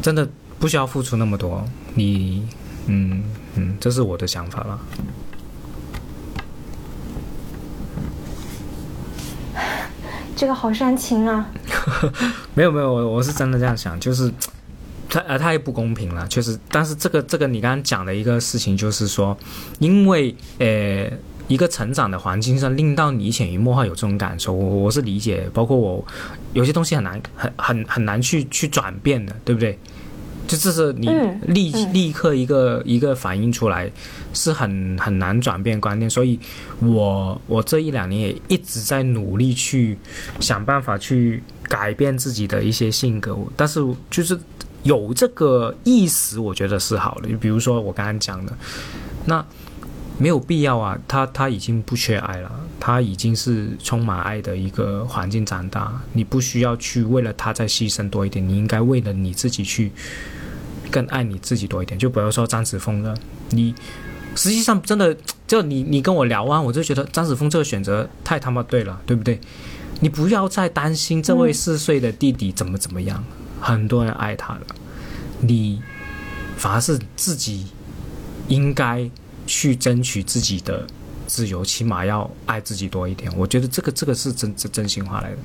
[0.00, 2.46] 真的不需要付出那么多，你
[2.86, 3.22] 嗯
[3.54, 4.80] 嗯，这是我的想法了。
[10.34, 11.48] 这个好煽情啊！
[12.54, 14.32] 没有没有，我我是真的这样想，就是
[15.12, 16.58] 他呃太不公平了，确实。
[16.70, 19.36] 但是这个这个你刚刚讲的一个事情，就是说，
[19.78, 21.06] 因为呃
[21.48, 25.46] 一个成长的环境上，令到你潜移默化有这种感受，我我是理解。
[25.52, 26.02] 包括我
[26.54, 29.78] 有些东西很难很很很难去去转变的，对不对？
[30.48, 31.08] 就这是你
[31.46, 33.90] 立立刻一个一个反应出来，
[34.32, 36.38] 是很很难转变观念，所以，
[36.80, 39.96] 我我这一两年也一直在努力去
[40.40, 44.38] 想办法去改变自己的一些性格，但是就是
[44.82, 47.28] 有这个意识，我觉得是好的。
[47.28, 48.52] 就比如说我刚刚讲的，
[49.26, 49.44] 那
[50.18, 59.90] 没有必要啊，他他已经不缺爱了，他已经是充满爱的一个环境长大，你不需要去为了他再牺牲多一点，你应该为了你自己去
[60.90, 61.98] 更爱你自己多一点。
[61.98, 63.16] 就比如说张子枫的，
[63.50, 63.74] 你
[64.36, 65.16] 实际上真的
[65.46, 69.40] 就你你跟我聊完，我就觉得张子枫这个选择太他妈对了，对不对？
[70.00, 73.24] 你不要再担心这位四岁的弟弟怎么怎么样，
[73.62, 74.66] 很多人爱他了，
[75.40, 75.80] 你
[76.58, 77.68] 反而是自己
[78.48, 79.08] 应该。
[79.44, 80.86] 去争取自己的
[81.26, 83.30] 自由，起码要爱自己多一点。
[83.36, 85.38] 我觉得这个这个是真真真心话来的，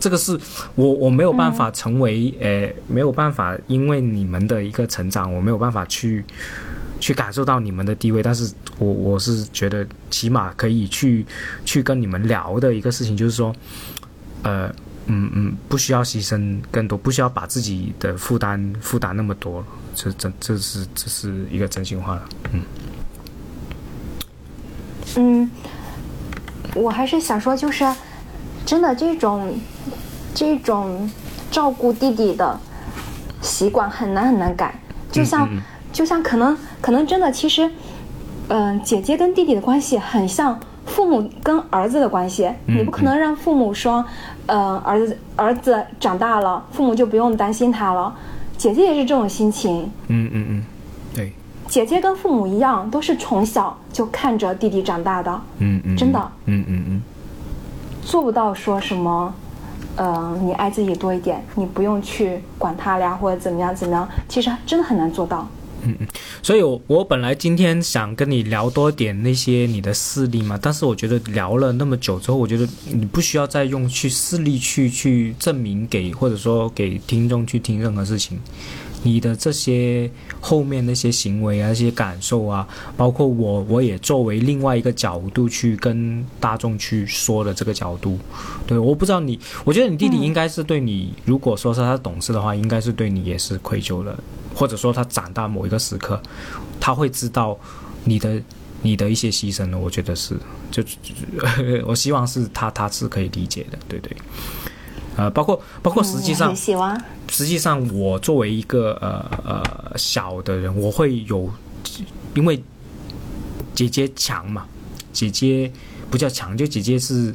[0.00, 0.38] 这个是
[0.74, 6.24] 我我没有办法成为呃没有办法，因为你们的一个成长，我没有办法去
[6.98, 8.20] 去感受到你们的地位。
[8.20, 11.24] 但是我我是觉得起码可以去
[11.64, 13.54] 去跟你们聊的一个事情，就是说，
[14.42, 14.68] 呃
[15.10, 19.64] 嗯嗯，不需要牺牲更多，不需要把自己的负担负担那么多。
[19.94, 22.62] 这这这是这是一个真心话了，嗯。
[25.16, 25.50] 嗯，
[26.74, 27.84] 我还是想说，就是
[28.64, 29.58] 真的这种
[30.32, 31.10] 这种
[31.50, 32.58] 照顾弟弟的
[33.42, 34.80] 习惯很难很难改。
[35.10, 35.48] 就像
[35.92, 37.68] 就像可能可能真的，其实
[38.46, 40.58] 嗯，姐姐跟弟弟的关系很像
[41.00, 42.50] 父母跟儿子的关系。
[42.66, 44.04] 你不可能让父母说，
[44.44, 48.14] 呃，儿子儿子长大了，父母就不用担心他了。
[48.58, 49.90] 姐姐也是这种心情。
[50.08, 50.64] 嗯嗯嗯，
[51.14, 51.32] 对。
[51.66, 55.40] 姐姐跟父母一样，都是从小就看着弟弟长大的。
[55.56, 56.20] 嗯嗯，真的。
[56.44, 57.02] 嗯嗯嗯，
[58.02, 59.32] 做不到说什么，
[59.96, 65.48] 呃，你爱自己多一点，你不用去管他俩或者怎么样怎么样，其实真的很难做到。
[65.84, 66.06] 嗯嗯，
[66.42, 78.38] 所以，我我本来今天想跟你聊多点那些你的事例嘛，但是我觉得聊了那么久之后，我觉得你不需要再用去事例去去证明给或者说给听众去听任何事情。
[79.02, 80.10] 你的这些
[80.40, 88.18] 后面那些行为啊，那些感受啊，包括我，我也作为另外一个角度去跟大众去说的这个角度，
[88.66, 94.18] 对，我不知道你，我觉得你弟弟应该是对你，如果说是他懂事的话，应该是对你也是愧疚的，
[94.54, 96.20] 或者说他长大某一个时刻，
[96.80, 97.58] 他会知道
[98.04, 98.42] 你的
[98.82, 100.34] 你的一些牺牲的，我觉得是，
[100.70, 100.82] 就
[101.86, 104.16] 我希望是他他是可以理解的，对对。
[105.16, 106.54] 呃，包括包括实际上，
[107.30, 111.48] 实际上我作为一个呃呃小的人，我会有，
[112.34, 112.60] 因为
[113.72, 114.66] 姐姐强嘛，
[115.12, 115.70] 姐姐
[116.10, 117.32] 不叫强，就姐姐是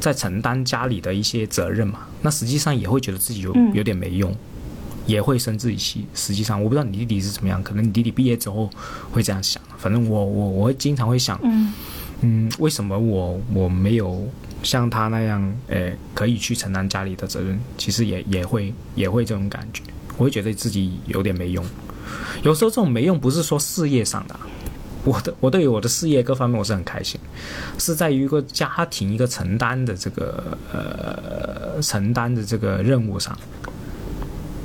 [0.00, 4.34] 在承担家里的一些责任嘛，那实际上也会觉得自己有有点没用，
[5.06, 6.04] 也会生自己气。
[6.14, 8.68] 实际上我不知道你弟弟是怎么样，可能你弟弟毕业之后
[9.12, 11.72] 会这样想，反正我我我会经常会想，嗯
[12.22, 14.26] 嗯，为什么我我没有。
[14.62, 19.82] 像他那样，诶，可以去承担家里的责任，其实也也会也会这种感觉，
[20.16, 21.64] 我会觉得自己有点没用。
[22.42, 24.38] 有时候这种没用不是说事业上的，
[25.04, 27.20] 我的我对于我的事业各方面我是很开心，
[27.78, 33.38] 是在于一个家庭一个承担的这个呃承担的这个任务上，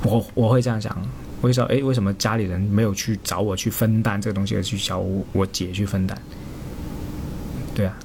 [0.02, 0.96] 我我会这样想，
[1.40, 6.16] 我会说，诶，为什么家里人没有去找我去分担这个东西，而去找我姐去分担？
[7.74, 7.96] 对啊。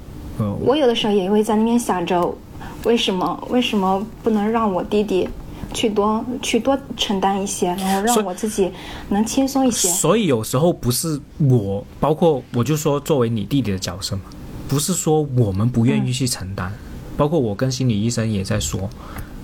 [0.59, 2.35] 我有的时候也会在那边想着，
[2.83, 5.27] 为什么为什么不能让我弟弟
[5.73, 8.71] 去多去多承担一些，然后让我自己
[9.09, 9.87] 能轻松一些。
[9.89, 14.23] 所以有时候不是我，包括我就说作为你弟弟的角色嘛，
[14.67, 16.71] 不是说我们不愿意去承担。
[17.15, 18.89] 包括我跟心理医生也在说，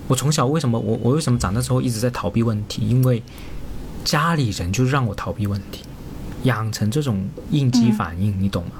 [0.08, 2.88] 我从小为什么我我为什么长大之后一直在逃避问题？
[2.88, 3.22] 因为
[4.02, 5.82] 家里人就让我逃避问题，
[6.44, 8.70] 养成这种应激反应，你懂吗？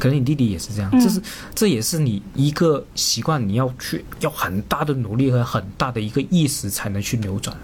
[0.00, 1.22] 可能你弟弟也是这样，这是
[1.54, 7.54] 这也是你一个习惯，你要去要很大的努力和很大的一个意识才能去扭转，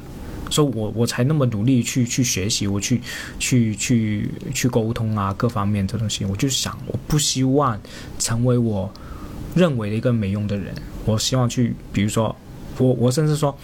[0.50, 3.00] 所以我我才那么努力去去学习，我去
[3.38, 7.80] 去去去沟通啊，各方面这东西，我就想我不希望
[8.18, 8.92] 成为我
[9.54, 10.74] 认为的一个没用的人，
[11.06, 12.36] 我希望去，比如说
[12.76, 13.56] 我我甚至说，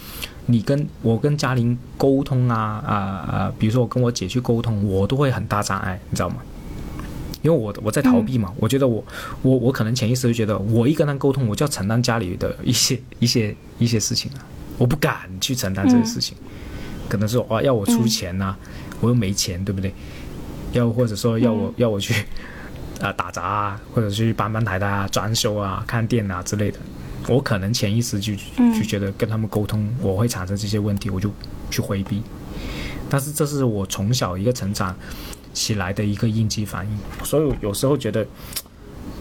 [0.46, 6.36] 你跟我跟嘉玲沟通啊啊啊，比如说我跟我姐去沟通，我都会很大障碍，你知道吗？
[7.42, 9.04] 因为我我在逃避嘛，我觉得我
[9.42, 14.46] 我我可能潜意识就觉得我一跟他沟通，我就要承担家里的一些 一些一些事情啊，
[14.78, 16.36] 我不敢去承担这些事情，
[17.08, 18.54] 可能是哇要我出钱呐，
[19.00, 19.92] 我又没钱，对不对？
[20.72, 22.24] 要或者说要我要我去
[23.02, 26.78] 啊打杂啊，或者去搬搬台啊、装修啊、看店啊之类的，
[27.28, 31.28] 我可能潜意识就就觉得跟他们沟通我会产生这些问题，我就
[31.70, 32.22] 去回避。
[33.10, 34.96] 但是这是我从小一个成长。
[35.52, 38.26] 起来的一个应激反应，所以有时候觉得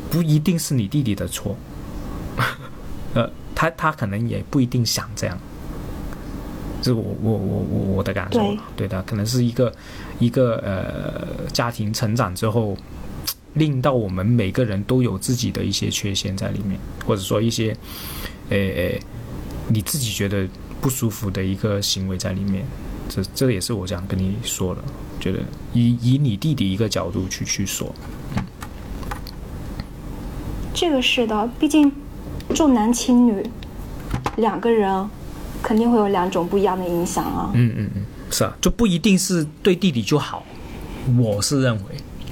[0.09, 1.55] 不一定是你弟弟的错，
[3.13, 5.37] 呃，他他可能也不一定想这样，
[6.81, 8.87] 这是我我我我我的感受，对。
[8.87, 9.73] 的，可能是一个
[10.19, 12.75] 一个呃家庭成长之后
[13.53, 17.75] 令到我们每个人都有自己的一些缺陷在里面，或者说一些，
[18.49, 19.01] 诶诶，
[19.67, 20.47] 你自己觉得
[20.79, 22.65] 不舒服的一个行为在里面。
[23.09, 24.81] 这这也是我想跟你说的，
[25.21, 25.39] 觉得
[25.71, 27.93] 以以你弟弟一个角度去去说，
[28.35, 28.43] 嗯，
[30.73, 31.89] 这个是的，毕竟
[32.53, 33.41] 重男轻女，
[34.37, 35.09] 两个人
[35.63, 37.51] 肯定会有两种不一样的影响啊。
[37.53, 38.01] 嗯嗯嗯，
[38.31, 40.43] 是啊，就不一定是对弟弟就好，
[41.17, 41.83] 我是认为，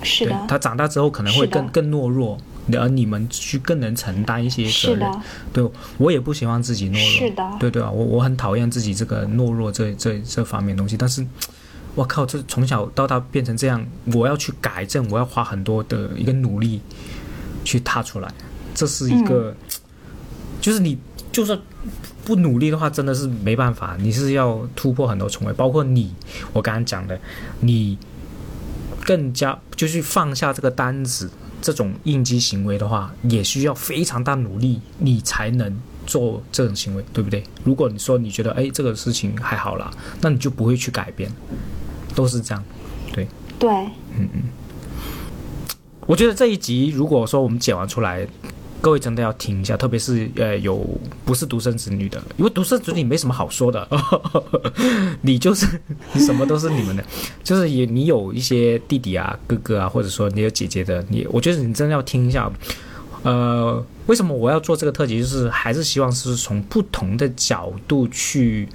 [0.03, 2.37] 是的，他长大之后可能会更更懦弱。
[2.79, 5.11] 而你们去更能承担一些责任，
[5.51, 5.67] 对
[5.97, 11.25] 我也不希望自己懦弱，是的，对对啊，我我很讨厌自己这个懦弱这这这方面东西，但是，
[11.99, 16.79] 我靠，这从小到大变成这样，我要去改正，我要花很多的一个努力
[17.65, 18.33] 去踏出来，
[18.73, 19.53] 这是一个，
[20.61, 20.97] 就是你
[21.29, 21.59] 就算
[22.23, 26.13] 不努力的话，真的是没办法，你是要突破很多重围，包括你，
[26.53, 27.19] 我刚刚讲的，
[27.59, 27.97] 你
[29.05, 31.29] 更加就是放下这个单子。
[31.61, 35.77] 这种应激行为的话，也需要非常大努力，你才能
[36.07, 37.43] 做这种行为，对不对？
[37.65, 39.91] 如果你说你觉得哎这个事情还好啦，
[40.21, 41.29] 那你就不会去改变，
[42.19, 42.61] 都是这样，
[43.13, 43.25] 对。
[43.57, 43.69] 对。
[44.17, 44.43] 嗯嗯。
[46.05, 48.27] 我觉得这一集如果说我们剪完出来。
[48.81, 50.79] 各位真的要听一下，特别是呃有
[51.25, 53.85] 不是独生子女的，因为独生子女没什么好说的，
[55.19, 55.67] 你就是
[56.13, 57.03] 你什么都是你们的，
[57.43, 62.49] 就是也你有一些弟弟啊、哥哥啊，或者说你有姐姐的，你我觉得你真的要听一下。
[63.23, 65.19] 呃，为什么我要做这个特辑？
[65.19, 68.65] 就是还是希望是从不同的角度去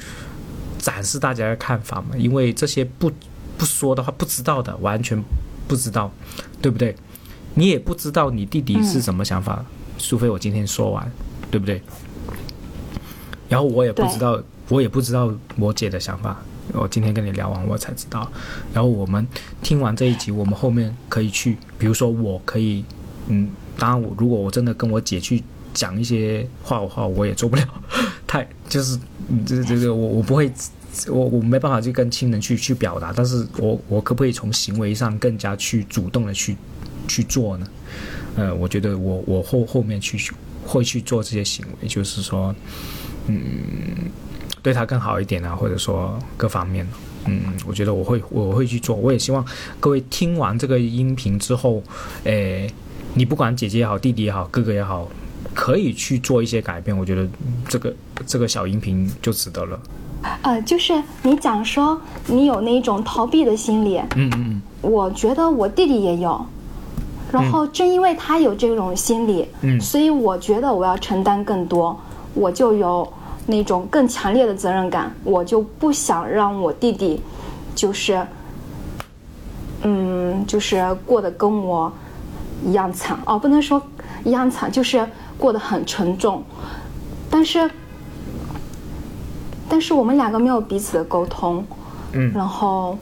[0.79, 3.11] 展示大家的看法嘛，因为这些不
[3.57, 5.23] 不说的话，不知道的完全
[5.67, 6.11] 不知道，
[6.61, 6.95] 对不对？
[7.55, 9.65] 你也不知道你弟弟是什么想法。
[9.99, 11.11] 除非我今天说完，
[11.51, 11.81] 对不对？
[13.49, 16.43] 然后我也不知道，我也不知道我姐的想法。
[16.73, 18.29] 我今天跟你聊完，我才知道。
[18.73, 19.25] 然后我们
[19.63, 22.85] 听完这一集，我们后面可以去，比如说我可以，
[23.29, 25.43] 嗯，当然我如果我真的跟我姐去
[25.73, 27.63] 讲一些话的话，我也做不了，
[28.27, 28.99] 太就是
[29.47, 30.51] 这这个我我不会，
[31.09, 33.13] 我我没办法去跟亲人去去表达。
[33.15, 36.57] 但是我我可不可以从行为上更加去主动的去
[37.07, 37.67] 去做呢？
[38.37, 40.19] 呃，我觉得我我后后面去
[40.67, 42.55] 会去做这些行为，就是说，
[43.27, 43.41] 嗯，
[44.63, 46.85] 对他更好一点啊，或者说各方面，
[47.27, 48.97] 嗯，我觉得我会我会去做。
[48.97, 49.45] 我也希望
[49.79, 51.83] 各位听完这个音频之后，
[52.25, 52.69] 诶，
[53.15, 55.09] 你不管姐姐也好，弟弟也好，哥哥也好，
[55.55, 56.97] 可以去做一些改变。
[56.97, 57.29] 我觉得
[57.69, 57.95] 这个
[58.27, 59.79] 这个小音频就值得了。
[60.43, 66.45] 呃，就是你讲说你有那种逃避的心理，嗯嗯嗯，我觉得我弟弟也有。
[67.33, 71.99] 然后正因为他有这种心理，嗯，所以我觉得我要承担更多，
[72.33, 73.13] 我就有
[73.47, 77.21] 那种更强烈的责任感，我就不想让我弟弟，
[77.75, 78.25] 就是，
[79.83, 81.93] 嗯，就是过得跟我
[82.65, 83.19] 一样惨。
[83.27, 83.83] 哦，不能说
[84.25, 85.05] 一样惨，就是
[85.37, 86.41] 过得很沉重，
[87.29, 87.69] 但是，
[89.75, 91.67] 但是我们两个没有彼此的沟通，
[92.13, 92.97] 嗯，然后，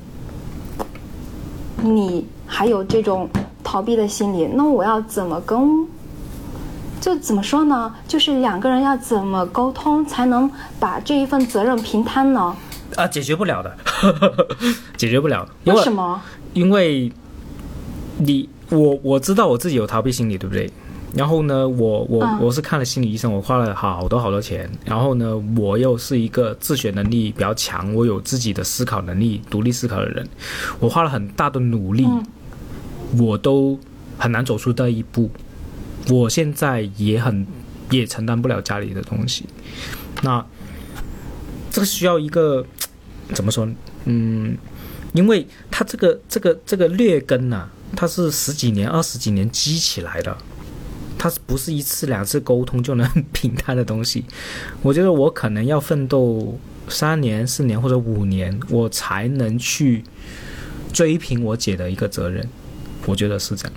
[1.82, 3.28] 你还有这种。
[3.62, 5.86] 逃避的心理，那我要怎么跟？
[7.00, 7.94] 就怎么说呢？
[8.08, 10.50] 就是两个人要怎么沟通，才能
[10.80, 12.56] 把这一份责任平摊呢？
[12.96, 13.76] 啊，解决不了的，
[14.96, 15.46] 解决不了。
[15.64, 16.20] 为什么？
[16.54, 17.12] 因为，
[18.18, 20.70] 你我我知道我自己有逃避心理，对不对？
[21.14, 24.70] 然后呢，我我我是看了心理医生，我花了好多好多钱。
[24.84, 30.26] 然后呢，我又是一个自学能力比较强，我有自己的思考能力、独立思考的人，
[30.80, 32.06] 我花了很大的努力。
[33.18, 33.78] 我都
[34.16, 35.30] 很难走出这一步，
[36.08, 37.46] 我现在也很
[37.90, 39.44] 也承担不了家里的东西，
[40.22, 40.42] 那
[41.70, 42.64] 这个需要一个
[43.34, 43.68] 怎么说？
[44.06, 44.56] 嗯，
[45.12, 50.34] 因为他这个这个这个劣根呐，它是十几年、二十几年积起来的，
[51.22, 54.24] 它不是一次两次沟通就能平摊的东西？
[54.82, 56.58] 我觉得我可能要奋斗
[56.88, 60.02] 三年、四年或者五年，我才能去
[60.92, 62.44] 追平我姐的一个责任。
[63.06, 63.72] 我觉得是这样，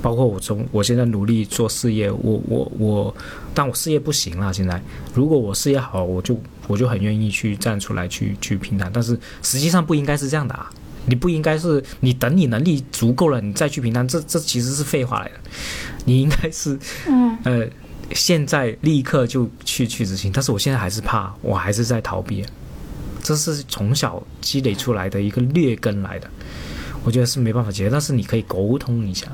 [0.00, 3.14] 包括我从我现在努力做事业，我我我，
[3.52, 4.50] 但我事业不行了。
[4.50, 4.82] 现在，
[5.14, 8.90] 如果我事业好，我就我就很愿意去站出来去去平摊。
[8.90, 10.70] 但是实际上不应该是这样的啊！
[11.08, 15.34] 你不应该是你等你能力足够了，你再去平摊，这这其实是废话来的。
[16.04, 16.78] 你应该是
[17.08, 17.66] 嗯呃，
[18.12, 20.30] 现在立刻就去去执行。
[20.32, 22.44] 但是我现在还是怕，我还是在逃避，
[23.22, 26.28] 这是从小积累出来的一个劣根来的。
[27.04, 29.26] 我觉得是没办法解决，但是你可以沟通一下，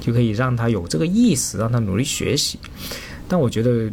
[0.00, 2.58] 就可以让他有这个意识，让他努力学习。
[3.26, 3.90] 但我觉得，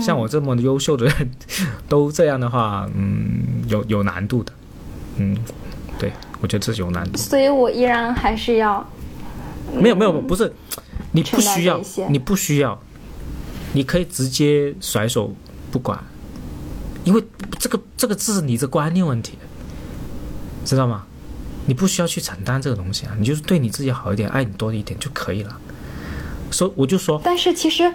[0.00, 1.30] 像我这么优秀的人，
[1.88, 4.52] 都这样的话，嗯，有有难度的。
[5.16, 5.34] 嗯，
[5.98, 7.18] 对，我觉得这是有难度。
[7.18, 8.86] 所以我依然还是要
[9.74, 10.52] 没有没有，不是，
[11.12, 12.78] 你不需要你不需要，
[13.72, 15.34] 你可以直接甩手
[15.70, 15.98] 不管，
[17.04, 17.24] 因为
[17.58, 19.38] 这个这个是你的观念问题，
[20.64, 21.04] 知道吗？
[21.66, 25.58] 你不需要去承担这个东西啊，你就是对你自己好一点，爱你多一点就可以了。
[26.50, 27.90] 所以我就说，但是其实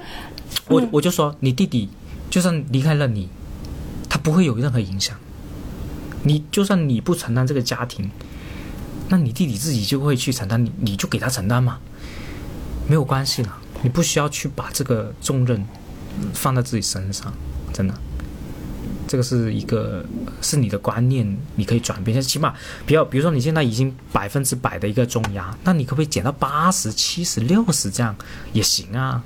[0.68, 1.88] 我我就说，你弟弟
[2.32, 3.30] 就算离开了你，
[4.10, 5.16] 他不会有任何影响。
[6.24, 8.10] 你就算你不承担这个家庭，
[9.10, 11.80] 那你弟弟自己就会去承担，你你就给他承担嘛，
[12.88, 15.66] 没有关系啦，你不需要去把这个重任
[16.34, 17.34] 放在自己身上，
[17.74, 17.94] 真的。
[19.08, 20.06] 这个是一个
[20.40, 22.54] 是你的观念，你可以转变，起码
[22.86, 28.16] 比较，比如说你现在已经百分之百的一个重压，那你可不可以减到八十、七十、六十这样
[28.54, 29.24] 也行啊？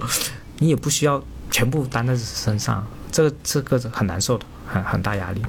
[0.60, 5.42] 你也不需要全部担在身上，这个这个很难受的，很很大压力。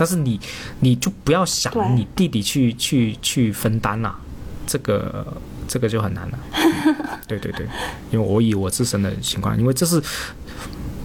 [0.00, 0.40] 但是你
[0.80, 4.18] 你就不要想你弟弟去去去分担了，
[4.66, 5.36] 这个
[5.68, 6.38] 这个就很难了。
[7.28, 7.66] 对对对，
[8.10, 10.02] 因为我以我自身的情况，因为这是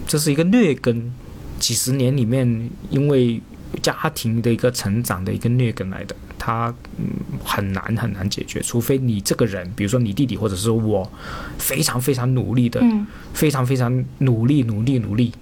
[0.08, 1.12] 这是一个劣根，
[1.60, 3.42] 几十年里面因为
[3.82, 7.06] 家庭的一个成长的一个劣根来的，他嗯
[7.44, 11.12] 很难很难解决，除非你这个人，比如说你弟弟或者是我，
[11.58, 15.34] 非常非常努力的，嗯非常非常努力努力努力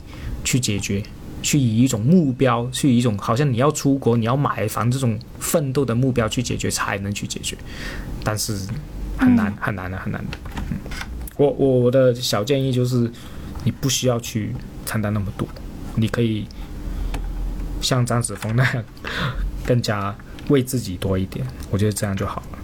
[0.43, 1.03] 去解决。
[1.43, 7.55] 去以一种目标，去以一种好像你要出国、你要买房这种奋斗的目标去解决，才能去解决。
[8.23, 8.57] 但是
[9.19, 10.37] 很难、很难的，很难的。
[10.71, 10.77] 嗯，
[11.37, 13.11] 我我我的小建议就是，
[13.63, 15.47] 你不需要去承担那么多，
[15.95, 16.47] 你可以
[17.81, 18.83] 像张子枫那样，
[19.65, 20.15] 更加
[20.47, 21.45] 为自己多一点。
[21.69, 22.59] 我觉得这样就好了。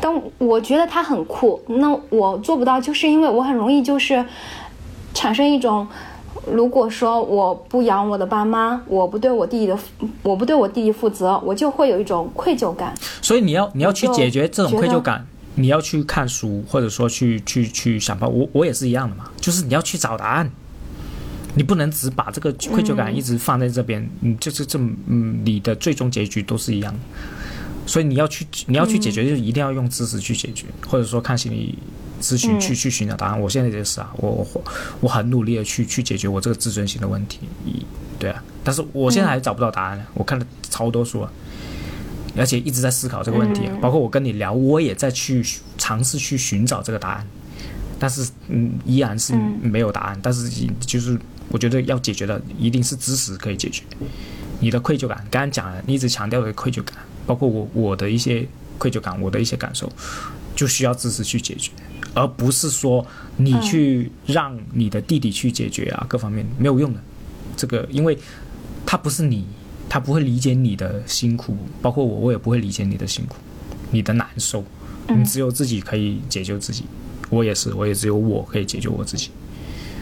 [0.00, 4.24] 但我觉得他很酷，那我做不到，就是因为我很容易就是
[5.18, 5.84] 产生一种，
[6.46, 9.76] 如果说我不养我的爸妈，我不对我弟弟的，
[10.22, 12.94] 我不对我弟弟负责，我就会有一种愧疚感。
[13.20, 18.36] 所以你要你要去解决这种愧疚感，你要去看书，或者说去去去想办法。
[18.36, 20.48] 我我也是一样的嘛，就是你要去找答案，
[21.56, 27.00] 你不能只把这个愧疚感一直放在这边，嗯，就是这么嗯，你的最终结局都是一样的。
[27.86, 31.76] 所以你要去你要去解决，就一定要用知识去解决，或者说看心理
[32.20, 33.40] 咨询嗯去去寻找答案。
[33.40, 34.64] 我现在也是啊，我我
[35.00, 37.84] 我很努力的去去解决我这个自尊心的问题，一
[38.18, 40.04] 对啊，但是我现在还找不到答案呢。
[40.14, 41.30] 我看了超多书啊，
[42.36, 45.44] 而且一直在思考这个问题啊，包括我跟你聊，我也在去
[45.76, 47.26] 尝试去寻找这个答案，
[47.98, 50.18] 但是嗯，依然是没有答案。
[50.22, 50.48] 但是
[50.80, 53.82] 就是我觉得要解决的一定是知识可以解决。
[54.60, 58.44] 你的愧疚感，刚刚讲了，你一直强调的愧疚感，包括我我的一些
[58.76, 59.88] 愧疚感，我的一些感受，
[60.58, 61.70] 就需要知识去解决，
[62.14, 63.06] 而不是说
[63.36, 67.00] 你去让你的弟弟去解决啊，各方面没有用的。
[67.56, 68.18] 这个，因为
[68.84, 69.44] 他不是你，
[69.88, 73.36] 他不会理解你的辛苦，包括我，我也不会理解你的辛苦，
[73.92, 74.64] 你的难受，
[75.06, 76.82] 你只有自己可以解救自己。
[77.30, 79.30] 我也是，我也只有我可以解救我自己，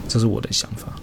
[0.09, 0.99] 这是我的想法。